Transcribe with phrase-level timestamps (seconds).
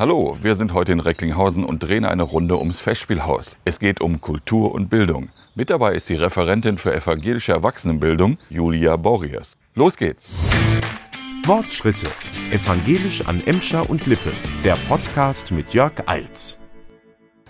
[0.00, 3.58] Hallo, wir sind heute in Recklinghausen und drehen eine Runde ums Festspielhaus.
[3.66, 5.28] Es geht um Kultur und Bildung.
[5.54, 9.58] Mit dabei ist die Referentin für evangelische Erwachsenenbildung, Julia Borries.
[9.74, 10.30] Los geht's!
[11.44, 12.06] Wortschritte.
[12.50, 14.32] Evangelisch an Emscher und Lippe.
[14.64, 16.58] Der Podcast mit Jörg Eils.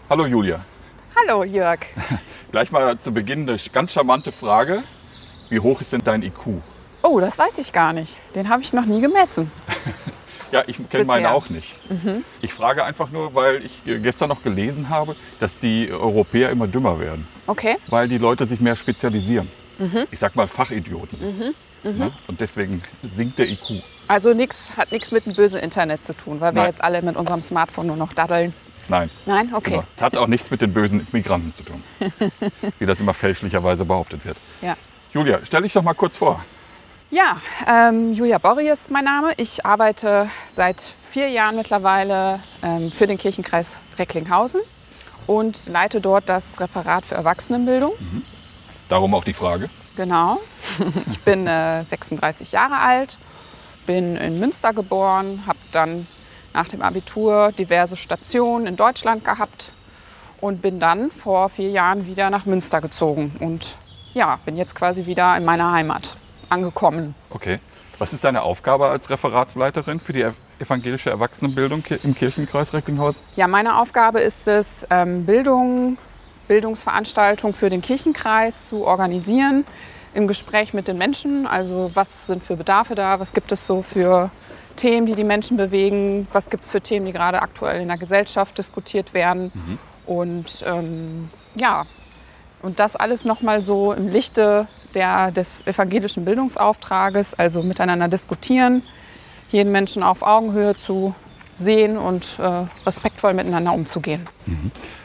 [0.09, 0.59] Hallo Julia.
[1.15, 1.79] Hallo Jörg.
[2.51, 4.83] Gleich mal zu Beginn eine ganz charmante Frage.
[5.51, 6.61] Wie hoch ist denn dein IQ?
[7.03, 8.17] Oh, das weiß ich gar nicht.
[8.35, 9.53] Den habe ich noch nie gemessen.
[10.53, 11.33] Ja, ich kenne Bisher.
[11.35, 11.77] auch nicht.
[12.43, 16.99] Ich frage einfach nur, weil ich gestern noch gelesen habe, dass die Europäer immer dümmer
[16.99, 17.77] werden, Okay.
[17.89, 19.49] weil die Leute sich mehr spezialisieren.
[20.11, 21.39] Ich sag mal Fachidioten sind.
[21.83, 22.13] Ne?
[22.27, 23.83] Und deswegen sinkt der IQ.
[24.09, 26.71] Also nix, hat nichts mit dem bösen Internet zu tun, weil wir Nein.
[26.73, 28.53] jetzt alle mit unserem Smartphone nur noch daddeln.
[28.89, 29.09] Nein.
[29.25, 29.55] Nein?
[29.55, 29.71] Okay.
[29.71, 29.85] Genau.
[29.97, 31.81] Es hat auch nichts mit den bösen Migranten zu tun,
[32.79, 34.37] wie das immer fälschlicherweise behauptet wird.
[34.61, 34.77] Ja.
[35.15, 36.45] Julia, stell dich doch mal kurz vor.
[37.13, 39.33] Ja, ähm, Julia Borri ist mein Name.
[39.37, 44.61] Ich arbeite seit vier Jahren mittlerweile ähm, für den Kirchenkreis Recklinghausen
[45.27, 47.91] und leite dort das Referat für Erwachsenenbildung.
[48.89, 49.71] Darum auch die Frage.
[49.97, 50.39] Genau.
[51.11, 53.19] Ich bin äh, 36 Jahre alt,
[53.87, 56.07] bin in Münster geboren, habe dann
[56.55, 59.73] nach dem Abitur diverse Stationen in Deutschland gehabt
[60.41, 63.75] und bin dann vor vier Jahren wieder nach Münster gezogen und
[64.15, 66.15] ja, bin jetzt quasi wieder in meiner Heimat
[66.51, 67.15] angekommen.
[67.31, 67.59] Okay.
[67.99, 73.21] Was ist deine Aufgabe als Referatsleiterin für die ev- evangelische Erwachsenenbildung im Kirchenkreis Recklinghausen?
[73.37, 75.99] Ja, meine Aufgabe ist es, ähm, Bildung,
[76.49, 79.67] Bildungsveranstaltungen für den Kirchenkreis zu organisieren,
[80.15, 81.47] im Gespräch mit den Menschen.
[81.47, 84.31] Also was sind für Bedarfe da, was gibt es so für
[84.77, 87.99] Themen, die die Menschen bewegen, was gibt es für Themen, die gerade aktuell in der
[87.99, 89.53] Gesellschaft diskutiert werden.
[90.07, 91.85] Und ähm, ja,
[92.63, 98.83] und das alles nochmal so im Lichte der, des evangelischen Bildungsauftrages, also miteinander diskutieren,
[99.51, 101.15] jeden Menschen auf Augenhöhe zu
[101.55, 104.27] sehen und äh, respektvoll miteinander umzugehen.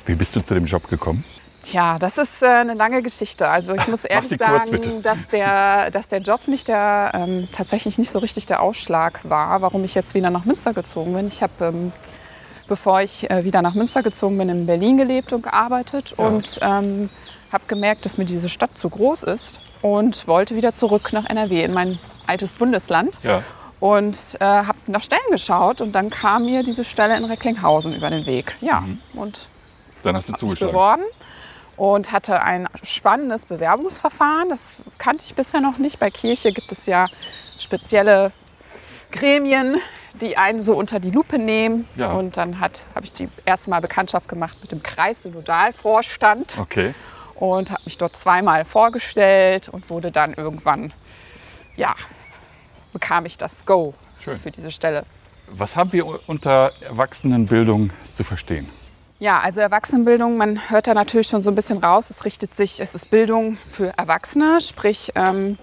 [0.06, 1.24] Wie bist du zu dem Job gekommen?
[1.66, 3.48] Tja, das ist äh, eine lange Geschichte.
[3.48, 7.98] Also ich muss ehrlich kurz, sagen, dass der, dass der Job nicht der, ähm, tatsächlich
[7.98, 11.28] nicht so richtig der Ausschlag war, warum ich jetzt wieder nach Münster gezogen bin.
[11.28, 11.92] Ich habe, ähm,
[12.68, 17.10] bevor ich äh, wieder nach Münster gezogen bin, in Berlin gelebt und gearbeitet und ähm,
[17.56, 21.64] habe gemerkt, dass mir diese Stadt zu groß ist und wollte wieder zurück nach NRW
[21.64, 23.42] in mein altes Bundesland Ja.
[23.80, 28.10] und äh, habe nach Stellen geschaut und dann kam mir diese Stelle in Recklinghausen über
[28.10, 28.56] den Weg.
[28.62, 28.84] Ja,
[29.16, 29.48] und
[30.04, 30.72] Dann hast du zugeschlagen.
[30.74, 31.04] beworben
[31.78, 34.50] und hatte ein spannendes Bewerbungsverfahren.
[34.50, 36.00] Das kannte ich bisher noch nicht.
[36.00, 37.06] Bei Kirche gibt es ja
[37.60, 38.32] spezielle
[39.12, 39.78] Gremien,
[40.22, 41.88] die einen so unter die Lupe nehmen.
[41.96, 42.12] Ja.
[42.12, 42.74] Und dann habe
[43.04, 46.94] ich die erste Mal Bekanntschaft gemacht mit dem Kreissynodalvorstand Okay.
[47.36, 50.94] Und habe mich dort zweimal vorgestellt und wurde dann irgendwann,
[51.76, 51.96] ja,
[52.94, 54.40] bekam ich das Go Schön.
[54.40, 55.06] für diese Stelle.
[55.48, 58.70] Was haben wir unter Erwachsenenbildung zu verstehen?
[59.20, 62.10] Ja, also Erwachsenenbildung, man hört da natürlich schon so ein bisschen raus.
[62.10, 65.58] Es richtet sich, es ist Bildung für Erwachsene, sprich, ähm,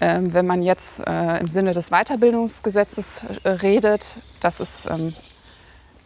[0.00, 5.14] ähm, wenn man jetzt äh, im Sinne des Weiterbildungsgesetzes äh, redet, das ist ähm,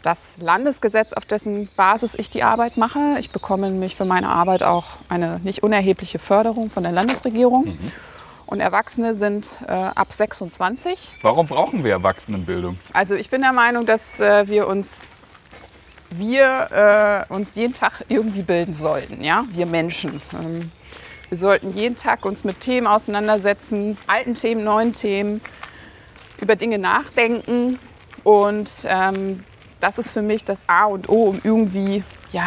[0.03, 3.17] das Landesgesetz, auf dessen Basis ich die Arbeit mache.
[3.19, 7.79] Ich bekomme nämlich für meine Arbeit auch eine nicht unerhebliche Förderung von der Landesregierung.
[8.47, 11.17] Und Erwachsene sind äh, ab 26.
[11.21, 12.79] Warum brauchen wir Erwachsenenbildung?
[12.95, 15.09] Also ich bin der Meinung, dass äh, wir uns
[16.11, 20.23] wir äh, uns jeden Tag irgendwie bilden sollten, ja, wir Menschen.
[20.33, 20.71] Ähm,
[21.29, 25.43] wir sollten jeden Tag uns mit Themen auseinandersetzen, alten Themen, neuen Themen,
[26.41, 27.79] über Dinge nachdenken
[28.25, 29.45] und ähm,
[29.81, 32.03] das ist für mich das A und O, um irgendwie
[32.33, 32.47] ja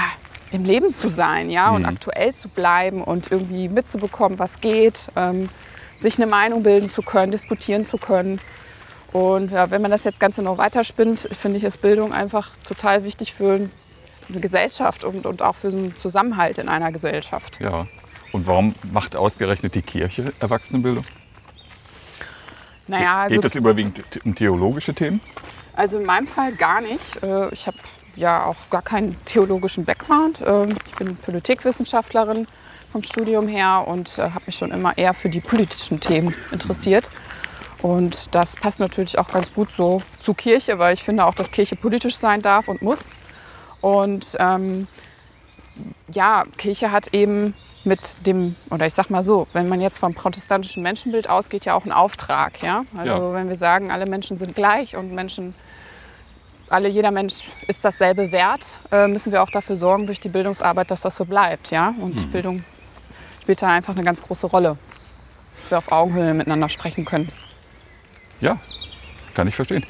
[0.52, 5.50] im Leben zu sein, ja, und aktuell zu bleiben und irgendwie mitzubekommen, was geht, ähm,
[5.98, 8.42] sich eine Meinung bilden zu können, diskutieren zu können.
[9.14, 13.04] Und ja, wenn man das jetzt Ganze noch weiterspinnt, finde ich, ist Bildung einfach total
[13.04, 13.70] wichtig für
[14.30, 17.60] eine Gesellschaft und, und auch für einen Zusammenhalt in einer Gesellschaft.
[17.62, 17.88] Ja.
[18.32, 21.04] Und warum macht ausgerechnet die Kirche Erwachsenenbildung?
[22.88, 25.22] Naja, also, Geht es überwiegend um theologische Themen?
[25.76, 27.22] Also in meinem Fall gar nicht.
[27.24, 27.78] Äh, Ich habe
[28.16, 30.42] ja auch gar keinen theologischen Background.
[30.46, 32.48] Ähm, Ich bin Politikwissenschaftlerin
[32.92, 37.10] vom Studium her und äh, habe mich schon immer eher für die politischen Themen interessiert.
[37.82, 41.50] Und das passt natürlich auch ganz gut so zu Kirche, weil ich finde auch, dass
[41.50, 43.10] Kirche politisch sein darf und muss.
[43.80, 44.88] Und ähm,
[46.14, 50.14] ja, Kirche hat eben mit dem, oder ich sag mal so, wenn man jetzt vom
[50.14, 52.62] protestantischen Menschenbild ausgeht, ja auch einen Auftrag.
[52.62, 52.86] Ja?
[52.96, 53.34] Also Ja.
[53.34, 55.56] wenn wir sagen, alle Menschen sind gleich und Menschen,
[56.70, 60.92] alle, jeder Mensch ist dasselbe wert, äh, müssen wir auch dafür sorgen durch die Bildungsarbeit,
[60.92, 61.72] dass das so bleibt.
[61.72, 61.94] Ja?
[62.00, 62.64] Und Bildung
[63.42, 64.78] spielt da einfach eine ganz große Rolle,
[65.60, 67.32] dass wir auf Augenhöhe miteinander sprechen können.
[68.42, 68.58] Ja,
[69.34, 69.86] kann ich verstehen.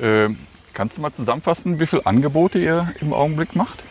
[0.00, 0.38] Ähm,
[0.72, 3.84] Kannst du mal zusammenfassen, wie viele Angebote ihr im Augenblick macht?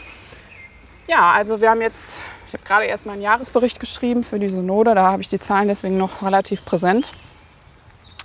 [1.07, 2.19] Ja, also wir haben jetzt,
[2.53, 5.39] ich habe gerade erst mal einen Jahresbericht geschrieben für die Synode, da habe ich die
[5.39, 7.11] Zahlen deswegen noch relativ präsent.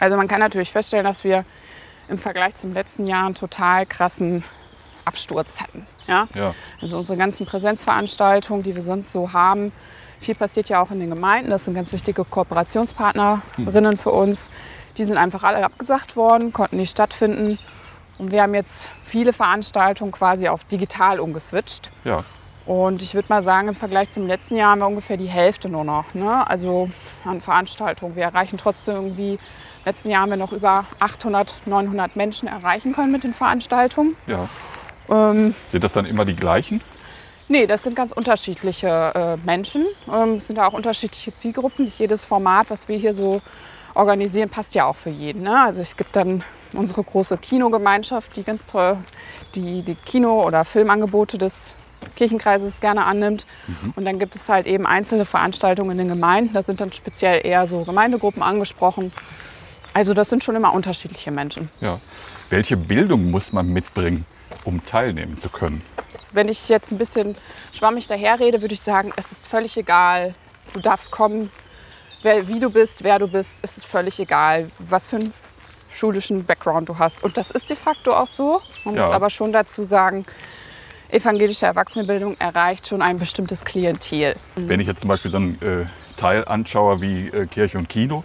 [0.00, 1.46] Also man kann natürlich feststellen, dass wir
[2.10, 4.44] im Vergleich zum letzten Jahr einen total krassen
[5.06, 5.86] Absturz hatten.
[6.06, 6.28] Ja?
[6.34, 6.54] Ja.
[6.82, 9.72] Also unsere ganzen Präsenzveranstaltungen, die wir sonst so haben,
[10.20, 11.48] viel passiert ja auch in den Gemeinden.
[11.48, 14.50] Das sind ganz wichtige Kooperationspartnerinnen für uns.
[14.98, 17.58] Die sind einfach alle abgesagt worden, konnten nicht stattfinden.
[18.18, 21.90] Und wir haben jetzt viele Veranstaltungen quasi auf digital umgeswitcht.
[22.04, 22.24] Ja.
[22.68, 25.70] Und ich würde mal sagen, im Vergleich zum letzten Jahr haben wir ungefähr die Hälfte
[25.70, 26.12] nur noch.
[26.12, 26.46] Ne?
[26.46, 26.90] Also
[27.24, 28.14] an Veranstaltungen.
[28.14, 29.38] Wir erreichen trotzdem irgendwie, im
[29.86, 34.16] letzten Jahr haben wir noch über 800, 900 Menschen erreichen können mit den Veranstaltungen.
[34.26, 34.50] ja.
[35.08, 36.82] Ähm, Sind das dann immer die gleichen?
[37.48, 39.86] Nee, das sind ganz unterschiedliche äh, Menschen.
[40.12, 41.86] Ähm, es sind da auch unterschiedliche Zielgruppen.
[41.86, 43.40] Nicht jedes Format, was wir hier so
[43.94, 45.44] organisieren, passt ja auch für jeden.
[45.44, 45.58] Ne?
[45.58, 46.44] Also es gibt dann
[46.74, 48.98] unsere große Kinogemeinschaft, die ganz toll
[49.54, 51.72] die, die Kino- oder Filmangebote des
[52.16, 53.46] Kirchenkreises gerne annimmt.
[53.96, 56.52] Und dann gibt es halt eben einzelne Veranstaltungen in den Gemeinden.
[56.54, 59.12] Da sind dann speziell eher so Gemeindegruppen angesprochen.
[59.94, 61.70] Also das sind schon immer unterschiedliche Menschen.
[61.80, 62.00] Ja.
[62.50, 64.24] Welche Bildung muss man mitbringen,
[64.64, 65.82] um teilnehmen zu können?
[66.32, 67.36] Wenn ich jetzt ein bisschen
[67.72, 70.34] schwammig daherrede, würde ich sagen, es ist völlig egal.
[70.72, 71.50] Du darfst kommen,
[72.22, 73.56] wer, wie du bist, wer du bist.
[73.62, 75.32] Es ist völlig egal, was für einen
[75.90, 77.22] schulischen Background du hast.
[77.24, 78.60] Und das ist de facto auch so.
[78.84, 79.06] Man Ja.
[79.06, 80.26] muss aber schon dazu sagen,
[81.10, 84.36] evangelische Erwachsenenbildung erreicht schon ein bestimmtes Klientel.
[84.56, 88.24] Wenn ich jetzt zum Beispiel so einen äh, Teil anschaue wie äh, Kirche und Kino,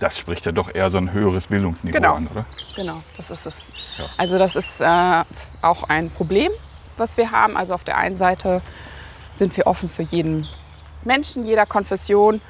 [0.00, 2.02] das spricht ja doch eher so ein höheres Bildungsniveau Mhm.
[2.02, 2.14] Genau.
[2.14, 2.46] an, oder?
[2.74, 3.72] Genau, das ist es.
[3.98, 4.06] Ja.
[4.16, 5.24] Also das ist äh,
[5.60, 6.50] auch ein Problem,
[6.96, 7.56] was wir haben.
[7.58, 8.62] Also auf der einen Seite
[9.34, 10.48] sind wir offen für jeden
[11.04, 12.40] Menschen, jeder Konfession.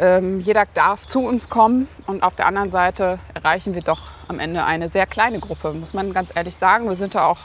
[0.00, 3.98] Ähm, jeder darf zu uns kommen und auf der anderen Seite erreichen wir doch
[4.28, 6.86] am Ende eine sehr kleine Gruppe, muss man ganz ehrlich sagen.
[6.88, 7.38] Wir sind da auch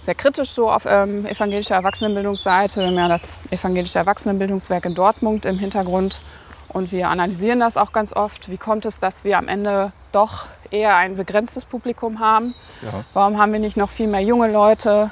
[0.00, 2.80] sehr kritisch so auf ähm, evangelischer Erwachsenenbildungsseite.
[2.80, 6.22] Wir haben ja das evangelische Erwachsenenbildungswerk in Dortmund im Hintergrund
[6.68, 8.50] und wir analysieren das auch ganz oft.
[8.50, 12.54] Wie kommt es, dass wir am Ende doch eher ein begrenztes Publikum haben?
[12.82, 13.04] Ja.
[13.14, 15.10] Warum haben wir nicht noch viel mehr junge Leute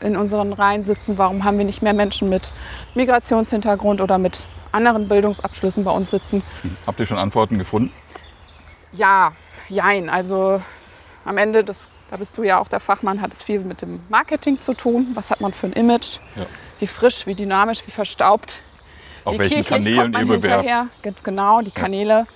[0.00, 1.18] in unseren Reihen sitzen?
[1.18, 2.52] Warum haben wir nicht mehr Menschen mit
[2.94, 6.42] Migrationshintergrund oder mit anderen Bildungsabschlüssen bei uns sitzen?
[6.86, 7.92] Habt ihr schon Antworten gefunden?
[8.92, 9.32] Ja,
[9.68, 10.08] jein.
[10.08, 10.62] Also
[11.24, 14.00] am Ende, das, da bist du ja auch der Fachmann, hat es viel mit dem
[14.08, 15.08] Marketing zu tun.
[15.14, 16.18] Was hat man für ein Image?
[16.36, 16.46] Ja.
[16.78, 18.60] Wie frisch, wie dynamisch, wie verstaubt.
[19.24, 21.02] Auf wie welchen Kanälen kommt man ihr bewerbt?
[21.02, 22.26] Ganz genau, die Kanäle.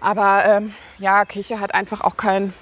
[0.00, 2.52] Aber ähm, ja, Kirche hat einfach auch kein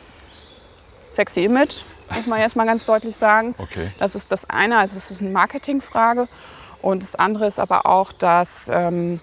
[1.11, 1.82] sexy Image,
[2.14, 3.55] muss man jetzt mal ganz deutlich sagen.
[3.58, 3.93] Okay.
[3.99, 6.28] Das ist das eine, also es ist eine Marketingfrage.
[6.81, 9.20] Und das andere ist aber auch, dass ähm,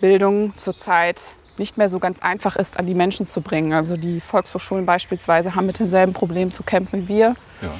[0.00, 3.72] Bildung zurzeit nicht mehr so ganz einfach ist, an die Menschen zu bringen.
[3.72, 7.36] Also die Volkshochschulen beispielsweise haben mit denselben Problemen zu kämpfen wie wir.
[7.62, 7.70] Ja.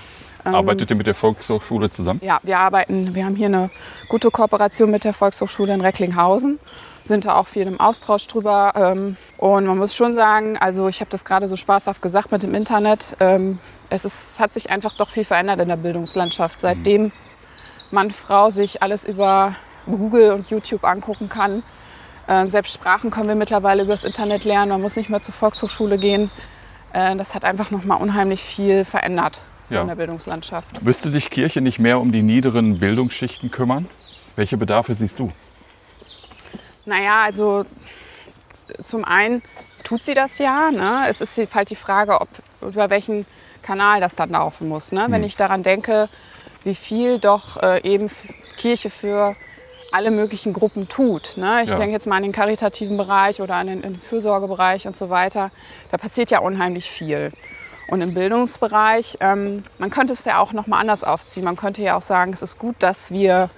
[0.44, 2.20] Ähm, Arbeitet ihr mit der Volkshochschule zusammen?
[2.22, 3.70] Ja, wir arbeiten, wir haben hier eine
[4.08, 6.58] gute Kooperation mit der Volkshochschule in Recklinghausen,
[7.04, 8.72] sind da auch viel im Austausch drüber.
[8.76, 12.42] ähm, Und man muss schon sagen, also ich habe das gerade so spaßhaft gesagt mit
[12.42, 13.58] dem Internet, ähm,
[13.90, 17.12] es ist, hat sich einfach doch viel verändert in der Bildungslandschaft, seitdem
[17.92, 19.54] Mann, Frau sich alles über
[19.86, 21.62] Google und YouTube angucken kann.
[22.28, 25.34] Ähm, Selbst Sprachen können wir mittlerweile über das Internet lernen, man muss nicht mehr zur
[25.34, 26.30] Volkshochschule gehen.
[26.92, 29.82] Äh, Das hat einfach noch mal unheimlich viel verändert so Ja.
[29.82, 30.82] in der Bildungslandschaft.
[30.82, 33.88] Müsste sich Kirche nicht mehr um die niederen Bildungsschichten kümmern?
[34.36, 35.32] Welche Bedarfe siehst du?
[36.84, 37.64] Naja, also
[38.82, 39.42] zum einen
[39.84, 40.70] tut sie das ja.
[40.70, 41.06] Ne?
[41.08, 42.28] Es ist halt die Frage, ob,
[42.62, 43.26] über welchen
[43.62, 44.92] Kanal das dann laufen muss.
[44.92, 45.06] Ne?
[45.08, 46.08] Wenn ich daran denke,
[46.64, 48.10] wie viel doch äh, eben
[48.56, 49.34] Kirche für
[49.92, 51.36] alle möglichen Gruppen tut.
[51.36, 51.62] Ne?
[51.64, 51.78] Ich Ja.
[51.78, 55.50] denke jetzt mal an den karitativen Bereich oder an den, den Fürsorgebereich und so weiter.
[55.90, 57.32] Da passiert ja unheimlich viel.
[57.88, 61.44] Und im Bildungsbereich, ähm, man könnte es ja auch noch mal anders aufziehen.
[61.44, 63.48] Man könnte ja auch sagen, es ist gut, dass wir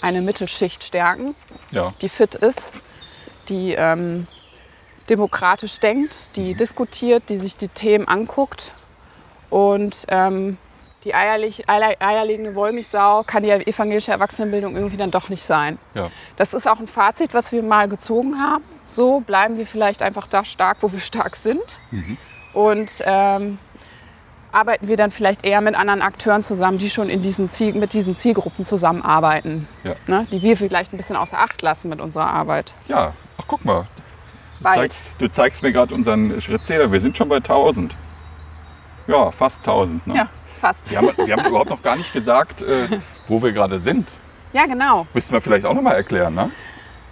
[0.00, 1.34] eine Mittelschicht stärken
[1.72, 1.92] Ja.
[2.00, 2.72] die fit ist,
[3.48, 4.26] die ähm,
[5.10, 8.72] demokratisch denkt, die diskutiert, die sich die Themen anguckt.
[9.50, 10.58] Und ähm,
[11.04, 15.78] die eierlich, eier, eierlegende Wollmilchsau kann die evangelische Erwachsenenbildung irgendwie dann doch nicht sein.
[15.94, 16.10] Ja.
[16.36, 18.64] Das ist auch ein Fazit, was wir mal gezogen haben.
[18.86, 21.62] So bleiben wir vielleicht einfach da stark, wo wir stark sind.
[22.52, 23.58] Und ähm,
[24.52, 27.94] arbeiten wir dann vielleicht eher mit anderen Akteuren zusammen, die schon in diesen Ziel, mit
[27.94, 29.66] diesen Zielgruppen zusammenarbeiten.
[29.82, 29.94] Ja.
[30.06, 30.26] Ne?
[30.30, 32.74] Die wir vielleicht ein bisschen außer Acht lassen mit unserer Arbeit.
[32.88, 33.86] Ja, ach guck mal.
[34.58, 36.92] Du zeigst, du zeigst mir gerade unseren Schrittzähler.
[36.92, 37.96] Wir sind schon bei 1000.
[39.08, 40.06] Ja, fast 1000.
[40.06, 40.14] Ne?
[40.14, 40.28] Ja,
[40.62, 40.88] fast.
[40.90, 42.86] Wir, haben, wir haben überhaupt noch gar nicht gesagt, äh,
[43.28, 44.08] wo wir gerade sind.
[44.52, 45.06] Ja, genau.
[45.12, 46.34] Müssten wir vielleicht auch noch mal erklären.
[46.34, 46.50] Ne?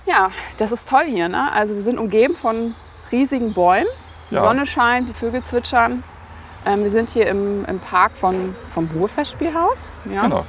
[0.06, 1.28] Ja, das ist toll hier.
[1.28, 1.52] Ne?
[1.52, 2.74] Also wir sind umgeben von
[3.10, 3.88] riesigen Bäumen.
[4.30, 4.42] Die Ja.
[4.42, 6.02] Sonne scheint, die Vögel zwitschern.
[6.64, 9.92] Ähm, wir sind hier im, im Park von, vom Ruhefestspielhaus.
[10.14, 10.22] Ja.
[10.22, 10.44] Genau.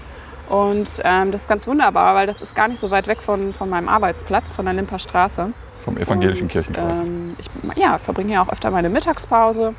[0.50, 3.53] Und ähm, das ist ganz wunderbar, weil das ist gar nicht so weit weg von,
[3.53, 5.53] von meinem Arbeitsplatz, von der Limper Straße.
[5.84, 7.00] Vom evangelischen Und, Kirchenkreis.
[7.00, 9.74] Ähm, ich ja, verbringe hier auch öfter meine Mittagspause.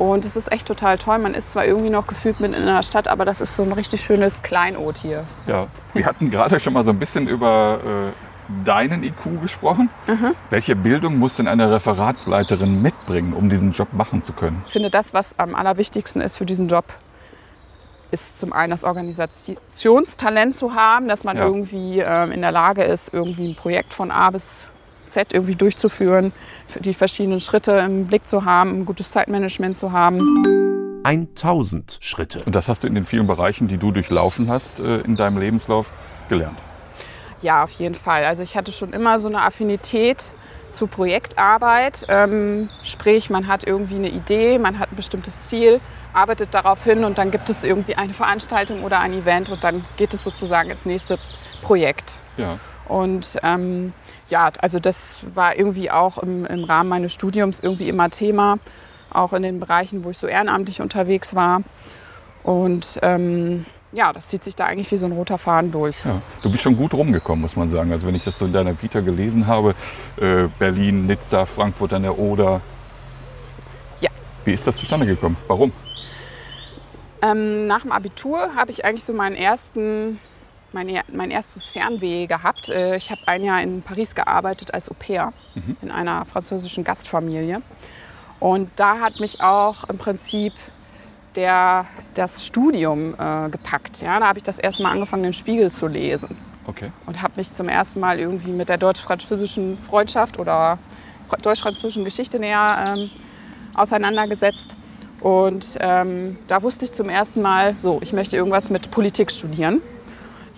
[0.00, 1.18] Und es ist echt total toll.
[1.18, 3.72] Man ist zwar irgendwie noch gefühlt mitten in der Stadt, aber das ist so ein
[3.72, 5.24] richtig schönes Kleinod hier.
[5.46, 9.90] Ja, wir hatten gerade schon mal so ein bisschen über äh, deinen IQ gesprochen.
[10.06, 10.34] Mhm.
[10.48, 14.62] Welche Bildung muss denn eine Referatsleiterin mitbringen, um diesen Job machen zu können?
[14.66, 16.86] Ich finde, das, was am allerwichtigsten ist für diesen Job,
[18.10, 21.44] ist zum einen das Organisationstalent zu haben, dass man Ja.
[21.44, 24.66] irgendwie ähm, in der Lage ist, irgendwie ein Projekt von A bis
[25.10, 26.32] Z irgendwie durchzuführen,
[26.68, 30.20] für die verschiedenen Schritte im Blick zu haben, ein gutes Zeitmanagement zu haben.
[31.02, 32.42] 1000 Schritte.
[32.44, 35.38] Und das hast du in den vielen Bereichen, die du durchlaufen hast, äh, in deinem
[35.38, 35.90] Lebenslauf
[36.28, 36.58] gelernt.
[37.42, 38.24] Ja, auf jeden Fall.
[38.24, 40.32] Also ich hatte schon immer so eine Affinität
[40.68, 42.06] zu Projektarbeit.
[42.08, 45.80] Ähm, sprich, man hat irgendwie eine Idee, man hat ein bestimmtes Ziel,
[46.12, 49.84] arbeitet darauf hin und dann gibt es irgendwie eine Veranstaltung oder ein Event und dann
[49.96, 51.18] geht es sozusagen ins nächste
[51.62, 52.20] Projekt.
[52.36, 52.58] Ja.
[52.90, 53.92] Und ähm,
[54.28, 58.58] ja, also das war irgendwie auch im, im Rahmen meines Studiums irgendwie immer Thema,
[59.10, 61.62] auch in den Bereichen, wo ich so ehrenamtlich unterwegs war.
[62.42, 66.04] Und ähm, ja, das zieht sich da eigentlich wie so ein roter Faden durch.
[66.04, 67.92] Ja, du bist schon gut rumgekommen, muss man sagen.
[67.92, 69.74] Also wenn ich das so in deiner Vita gelesen habe,
[70.16, 72.60] äh, Berlin, Nizza, Frankfurt an der Oder.
[74.00, 74.10] Ja.
[74.44, 75.36] Wie ist das zustande gekommen?
[75.48, 75.72] Warum?
[77.22, 80.18] Ähm, nach dem Abitur habe ich eigentlich so meinen ersten,
[80.72, 82.68] mein, mein erstes Fernweh gehabt.
[82.68, 85.32] Äh, ich habe ein Jahr in Paris gearbeitet als Au pair
[85.82, 87.62] in einer französischen Gastfamilie.
[88.40, 90.52] Und da hat mich auch im Prinzip
[91.36, 94.00] der, das Studium äh, gepackt.
[94.00, 94.18] Ja?
[94.18, 96.36] Da habe ich das erste Mal angefangen, den Spiegel zu lesen
[96.66, 96.90] Okay.
[97.06, 100.78] und habe mich zum ersten Mal irgendwie mit der deutsch-französischen Freundschaft oder
[101.28, 103.10] fra- deutsch-französischen Geschichte näher ähm,
[103.74, 104.76] auseinandergesetzt.
[105.20, 109.82] Und ähm, da wusste ich zum ersten Mal, so, ich möchte irgendwas mit Politik studieren.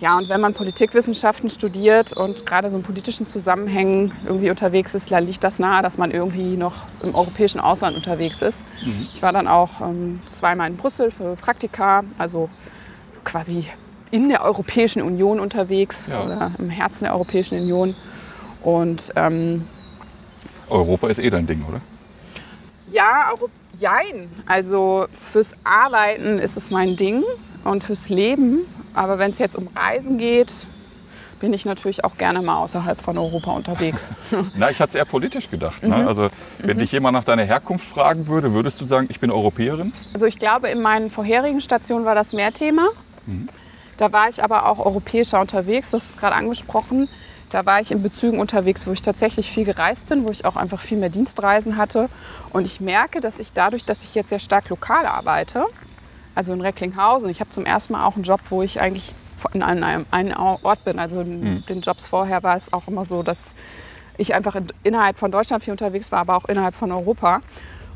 [0.03, 5.09] Ja, und wenn man Politikwissenschaften studiert und gerade so in politischen Zusammenhängen irgendwie unterwegs ist,
[5.09, 8.65] dann liegt das nahe, dass man irgendwie noch im europäischen Ausland unterwegs ist.
[9.13, 12.49] Ich war dann auch ähm, zweimal in Brüssel für Praktika, also
[13.23, 13.69] quasi
[14.11, 16.25] in der Europäischen Union unterwegs Ja.
[16.25, 17.95] oder im Herzen der Europäischen Union.
[18.61, 19.65] Und ähm,
[20.67, 21.79] Europa ist eh dein Ding, oder?
[22.91, 23.47] ja, Euro
[23.79, 24.29] jein.
[24.47, 27.23] Also fürs Arbeiten ist es mein Ding
[27.63, 28.63] und fürs Leben.
[28.93, 30.67] Aber wenn es jetzt um Reisen geht,
[31.39, 34.11] bin ich natürlich auch gerne mal außerhalb von Europa unterwegs.
[34.57, 35.83] Na, ich hatte es eher politisch gedacht.
[35.83, 35.89] Mhm.
[35.89, 36.07] Ne?
[36.07, 39.91] Also wenn dich jemand nach deiner Herkunft fragen würde, würdest du sagen, ich bin Europäerin?
[40.13, 42.87] Also ich glaube, in meinen vorherigen Stationen war das mehr Thema.
[43.97, 47.09] Da war ich aber auch europäischer unterwegs, du hast es gerade angesprochen.
[47.49, 50.55] Da war ich in Bezügen unterwegs, wo ich tatsächlich viel gereist bin, wo ich auch
[50.55, 52.09] einfach viel mehr Dienstreisen hatte.
[52.51, 55.65] Und ich merke, dass ich dadurch, dass ich jetzt sehr stark lokal arbeite,
[56.35, 59.13] also in Recklinghausen, ich habe zum ersten Mal auch einen Job, wo ich eigentlich
[59.53, 60.99] in einem, einem, Ort bin.
[60.99, 63.53] Also in den Jobs vorher war es auch immer so, dass
[64.17, 67.41] ich einfach in, innerhalb von Deutschland viel unterwegs war, aber auch innerhalb von Europa.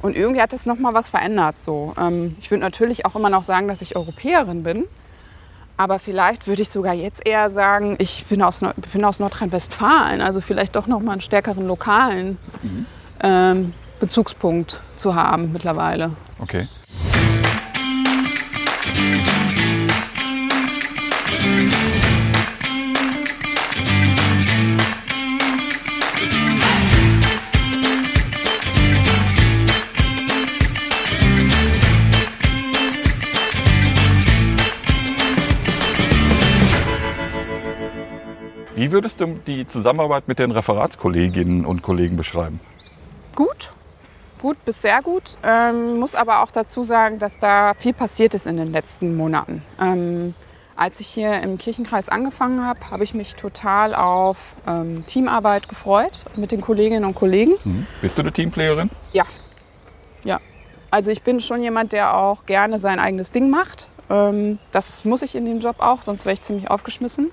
[0.01, 1.60] Und irgendwie hat das nochmal was verändert.
[1.60, 1.94] So.
[2.00, 4.86] Ähm, ich würde natürlich auch immer noch sagen, dass ich Europäerin bin.
[5.77, 10.22] Aber vielleicht würde ich sogar jetzt eher sagen, ich bin aus, bin aus Nordrhein-Westfalen.
[10.22, 12.38] Also vielleicht doch nochmal einen stärkeren lokalen
[13.22, 16.12] ähm, Bezugspunkt zu haben mittlerweile.
[16.39, 16.67] Okay.
[38.77, 42.62] Wie würdest du die Zusammenarbeit mit den Referatskolleginnen und Kollegen beschreiben?
[43.36, 43.74] Gut,
[44.39, 45.38] gut bis sehr gut.
[45.44, 49.63] Ähm, muss aber auch dazu sagen, dass da viel passiert ist in den letzten Monaten.
[49.79, 50.34] Ähm,
[50.75, 56.24] als ich hier im Kirchenkreis angefangen habe, habe ich mich total auf ähm, Teamarbeit gefreut
[56.36, 57.53] mit den Kolleginnen und Kollegen.
[57.63, 57.88] Hm?
[58.01, 58.91] Bist du eine Teamplayerin?
[59.12, 59.25] Ja.
[60.24, 60.39] Ja.
[60.91, 63.89] Also ich bin schon jemand, der auch gerne sein eigenes Ding macht.
[64.10, 67.32] Ähm, das muss ich in dem Job auch, sonst wäre ich ziemlich aufgeschmissen.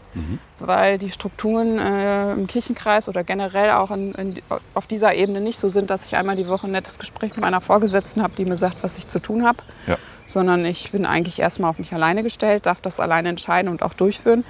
[0.59, 4.37] Weil die Strukturen äh, im Kirchenkreis oder generell auch in, in,
[4.75, 7.41] auf dieser Ebene nicht so sind, dass ich einmal die Woche ein nettes Gespräch mit
[7.41, 9.59] meiner Vorgesetzten habe, die mir sagt, was ich zu tun habe.
[9.87, 9.97] Ja.
[10.27, 13.95] Sondern ich bin eigentlich erstmal auf mich alleine gestellt, darf das alleine entscheiden und auch
[13.95, 14.45] durchführen.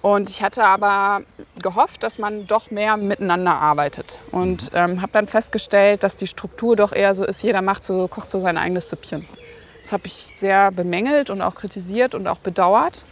[0.00, 1.22] Und ich hatte aber
[1.62, 4.20] gehofft, dass man doch mehr miteinander arbeitet.
[4.32, 8.06] Und ähm, habe dann festgestellt, dass die Struktur doch eher so ist, jeder macht so,
[8.08, 9.26] kocht so sein eigenes Süppchen.
[9.84, 13.04] Das habe ich sehr bemängelt und auch kritisiert und auch bedauert.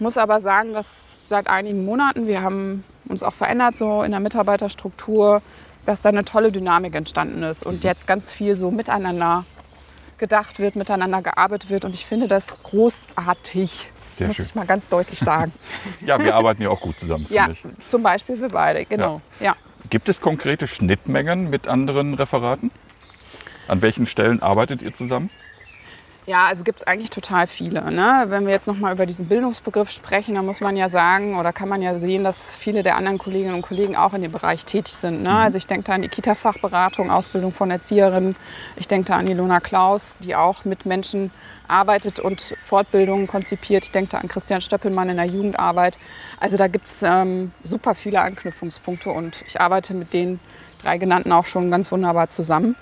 [0.00, 4.18] Muss aber sagen, dass seit einigen Monaten, wir haben uns auch verändert so in der
[4.18, 5.42] Mitarbeiterstruktur,
[5.84, 9.44] dass da eine tolle Dynamik entstanden ist und jetzt ganz viel so miteinander
[10.18, 11.84] gedacht wird, miteinander gearbeitet wird.
[11.84, 13.88] Und ich finde das großartig.
[14.10, 14.46] Sehr muss schön.
[14.46, 15.52] ich mal ganz deutlich sagen.
[16.04, 17.62] Ja, wir arbeiten ja auch gut zusammen, ja, ich.
[17.86, 19.20] zum Beispiel wir beide, genau.
[19.38, 19.54] Ja.
[19.88, 22.72] Gibt es konkrete Schnittmengen mit anderen Referaten?
[23.68, 25.30] An welchen Stellen arbeitet ihr zusammen?
[26.28, 27.90] Ja, also gibt es eigentlich total viele.
[27.90, 28.26] Ne?
[28.28, 31.70] Wenn wir jetzt nochmal über diesen Bildungsbegriff sprechen, dann muss man ja sagen oder kann
[31.70, 34.92] man ja sehen, dass viele der anderen Kolleginnen und Kollegen auch in dem Bereich tätig
[34.92, 35.22] sind.
[35.22, 35.34] Ne?
[35.34, 38.36] Also ich denke da an die Kita-Fachberatung, Ausbildung von Erzieherinnen.
[38.76, 41.30] Ich denke da an Ilona Klaus, die auch mit Menschen
[41.66, 43.86] arbeitet und Fortbildungen konzipiert.
[43.86, 45.96] Ich denke da an Christian Stöppelmann in der Jugendarbeit.
[46.38, 50.40] Also da gibt es ähm, super viele Anknüpfungspunkte und ich arbeite mit den
[50.82, 52.76] drei genannten auch schon ganz wunderbar zusammen.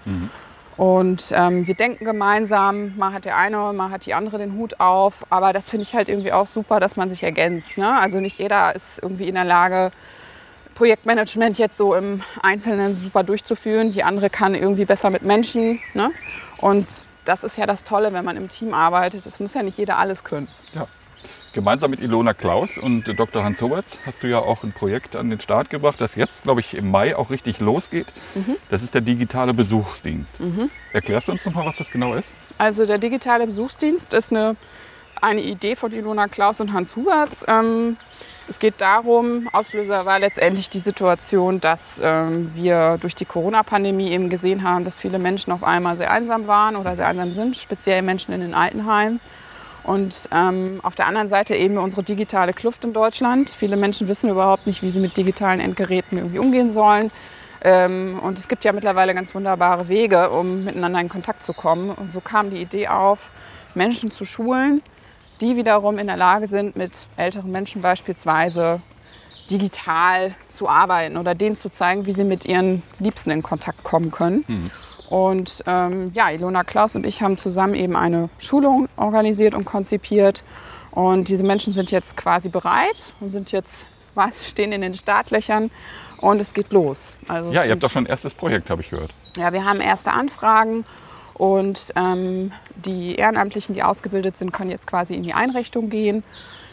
[0.76, 4.78] Und ähm, wir denken gemeinsam, mal hat der eine, mal hat die andere den Hut
[4.78, 5.24] auf.
[5.30, 7.78] Aber das finde ich halt irgendwie auch super, dass man sich ergänzt.
[7.78, 7.98] Ne?
[7.98, 9.90] Also nicht jeder ist irgendwie in der Lage,
[10.74, 13.92] Projektmanagement jetzt so im Einzelnen super durchzuführen.
[13.92, 15.80] Die andere kann irgendwie besser mit Menschen.
[15.94, 16.10] Ne?
[16.60, 16.86] Und
[17.24, 19.24] das ist ja das Tolle, wenn man im Team arbeitet.
[19.24, 20.48] Es muss ja nicht jeder alles können.
[20.74, 20.86] Ja.
[21.56, 23.42] Gemeinsam mit Ilona Klaus und Dr.
[23.42, 26.60] Hans Hoberts hast du ja auch ein Projekt an den Start gebracht, das jetzt, glaube
[26.60, 28.08] ich, im Mai auch richtig losgeht.
[28.68, 30.34] Das ist der digitale Besuchsdienst.
[30.92, 32.34] Erklärst du uns noch mal, was das genau ist?
[32.58, 34.54] Also der digitale Besuchsdienst ist eine,
[35.22, 37.42] eine Idee von Ilona Klaus und Hans Huberts.
[37.48, 37.96] Ähm,
[38.48, 44.28] es geht darum, Auslöser war letztendlich die Situation, dass ähm, wir durch die Corona-Pandemie eben
[44.28, 48.02] gesehen haben, dass viele Menschen auf einmal sehr einsam waren oder sehr einsam sind, speziell
[48.02, 49.20] Menschen in den Altenheimen.
[49.86, 53.50] Und ähm, auf der anderen Seite eben unsere digitale Kluft in Deutschland.
[53.50, 57.12] Viele Menschen wissen überhaupt nicht, wie sie mit digitalen Endgeräten irgendwie umgehen sollen.
[57.62, 61.90] Ähm, und es gibt ja mittlerweile ganz wunderbare Wege, um miteinander in Kontakt zu kommen.
[61.90, 63.30] Und so kam die Idee auf,
[63.74, 64.82] Menschen zu schulen,
[65.40, 68.80] die wiederum in der Lage sind, mit älteren Menschen beispielsweise
[69.50, 74.10] digital zu arbeiten oder denen zu zeigen, wie sie mit ihren Liebsten in Kontakt kommen
[74.10, 74.44] können.
[75.08, 80.42] Und ähm, ja, Ilona Klaus und ich haben zusammen eben eine Schulung organisiert und konzipiert.
[80.90, 85.70] Und diese Menschen sind jetzt quasi bereit und sind jetzt quasi stehen in den Startlöchern
[86.20, 87.16] und es geht los.
[87.28, 89.12] Also Ja, ihr habt doch schon ein erstes Projekt, habe ich gehört.
[89.36, 90.84] ja, wir haben erste Anfragen
[91.34, 96.24] und ähm, die Ehrenamtlichen, die ausgebildet sind, können jetzt quasi in die Einrichtung gehen.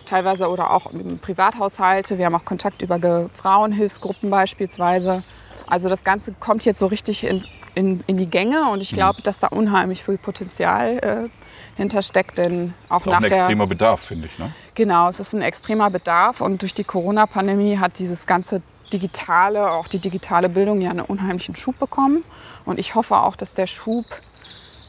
[0.05, 2.17] Teilweise oder auch in Privathaushalte.
[2.17, 5.23] Wir haben auch Kontakt über Frauenhilfsgruppen beispielsweise.
[5.67, 7.43] Also das Ganze kommt jetzt so richtig in,
[7.75, 11.29] in, in die Gänge und ich glaube, dass da unheimlich viel Potenzial äh,
[11.77, 12.37] hintersteckt.
[12.37, 14.37] Denn auch Ist auch nach ein der extremer Bedarf, finde ich.
[14.39, 14.51] Ne?
[14.75, 19.87] Genau, es ist ein extremer Bedarf und durch die Corona-Pandemie hat dieses ganze digitale, auch
[19.87, 22.23] die digitale Bildung ja einen unheimlichen Schub bekommen.
[22.65, 24.05] Und ich hoffe auch, dass der Schub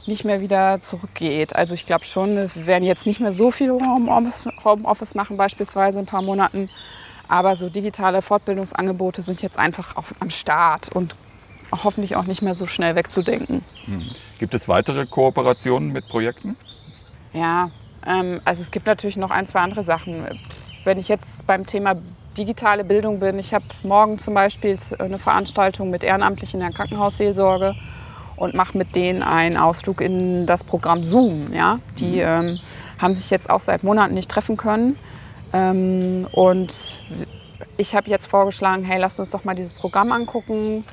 [0.06, 1.56] nicht mehr wieder zurückgeht.
[1.56, 5.98] Also ich glaube schon, wir werden jetzt nicht mehr so viel Homeoffice Homeoffice machen, beispielsweise
[5.98, 6.68] in ein paar Monaten.
[7.26, 11.16] Aber so digitale Fortbildungsangebote sind jetzt einfach auf, am Start und
[11.82, 13.62] hoffentlich auch nicht mehr so schnell wegzudenken.
[14.38, 16.56] Gibt es weitere Kooperationen mit Projekten?
[17.32, 17.70] Ja,
[18.06, 20.24] ähm, also es gibt natürlich noch ein, zwei andere Sachen.
[20.84, 21.96] Wenn ich jetzt beim Thema
[22.36, 27.74] digitale Bildung bin, ich habe morgen zum Beispiel eine Veranstaltung mit Ehrenamtlichen in der Krankenhausseelsorge
[28.36, 31.52] und mache mit denen einen Ausflug in das Programm Zoom.
[31.52, 31.78] Ja?
[31.98, 32.58] Die ähm,
[32.98, 34.98] haben sich jetzt auch seit Monaten nicht treffen können.
[35.52, 36.98] Ähm, und
[37.76, 40.84] ich habe jetzt vorgeschlagen, hey, lasst uns doch mal dieses Programm angucken.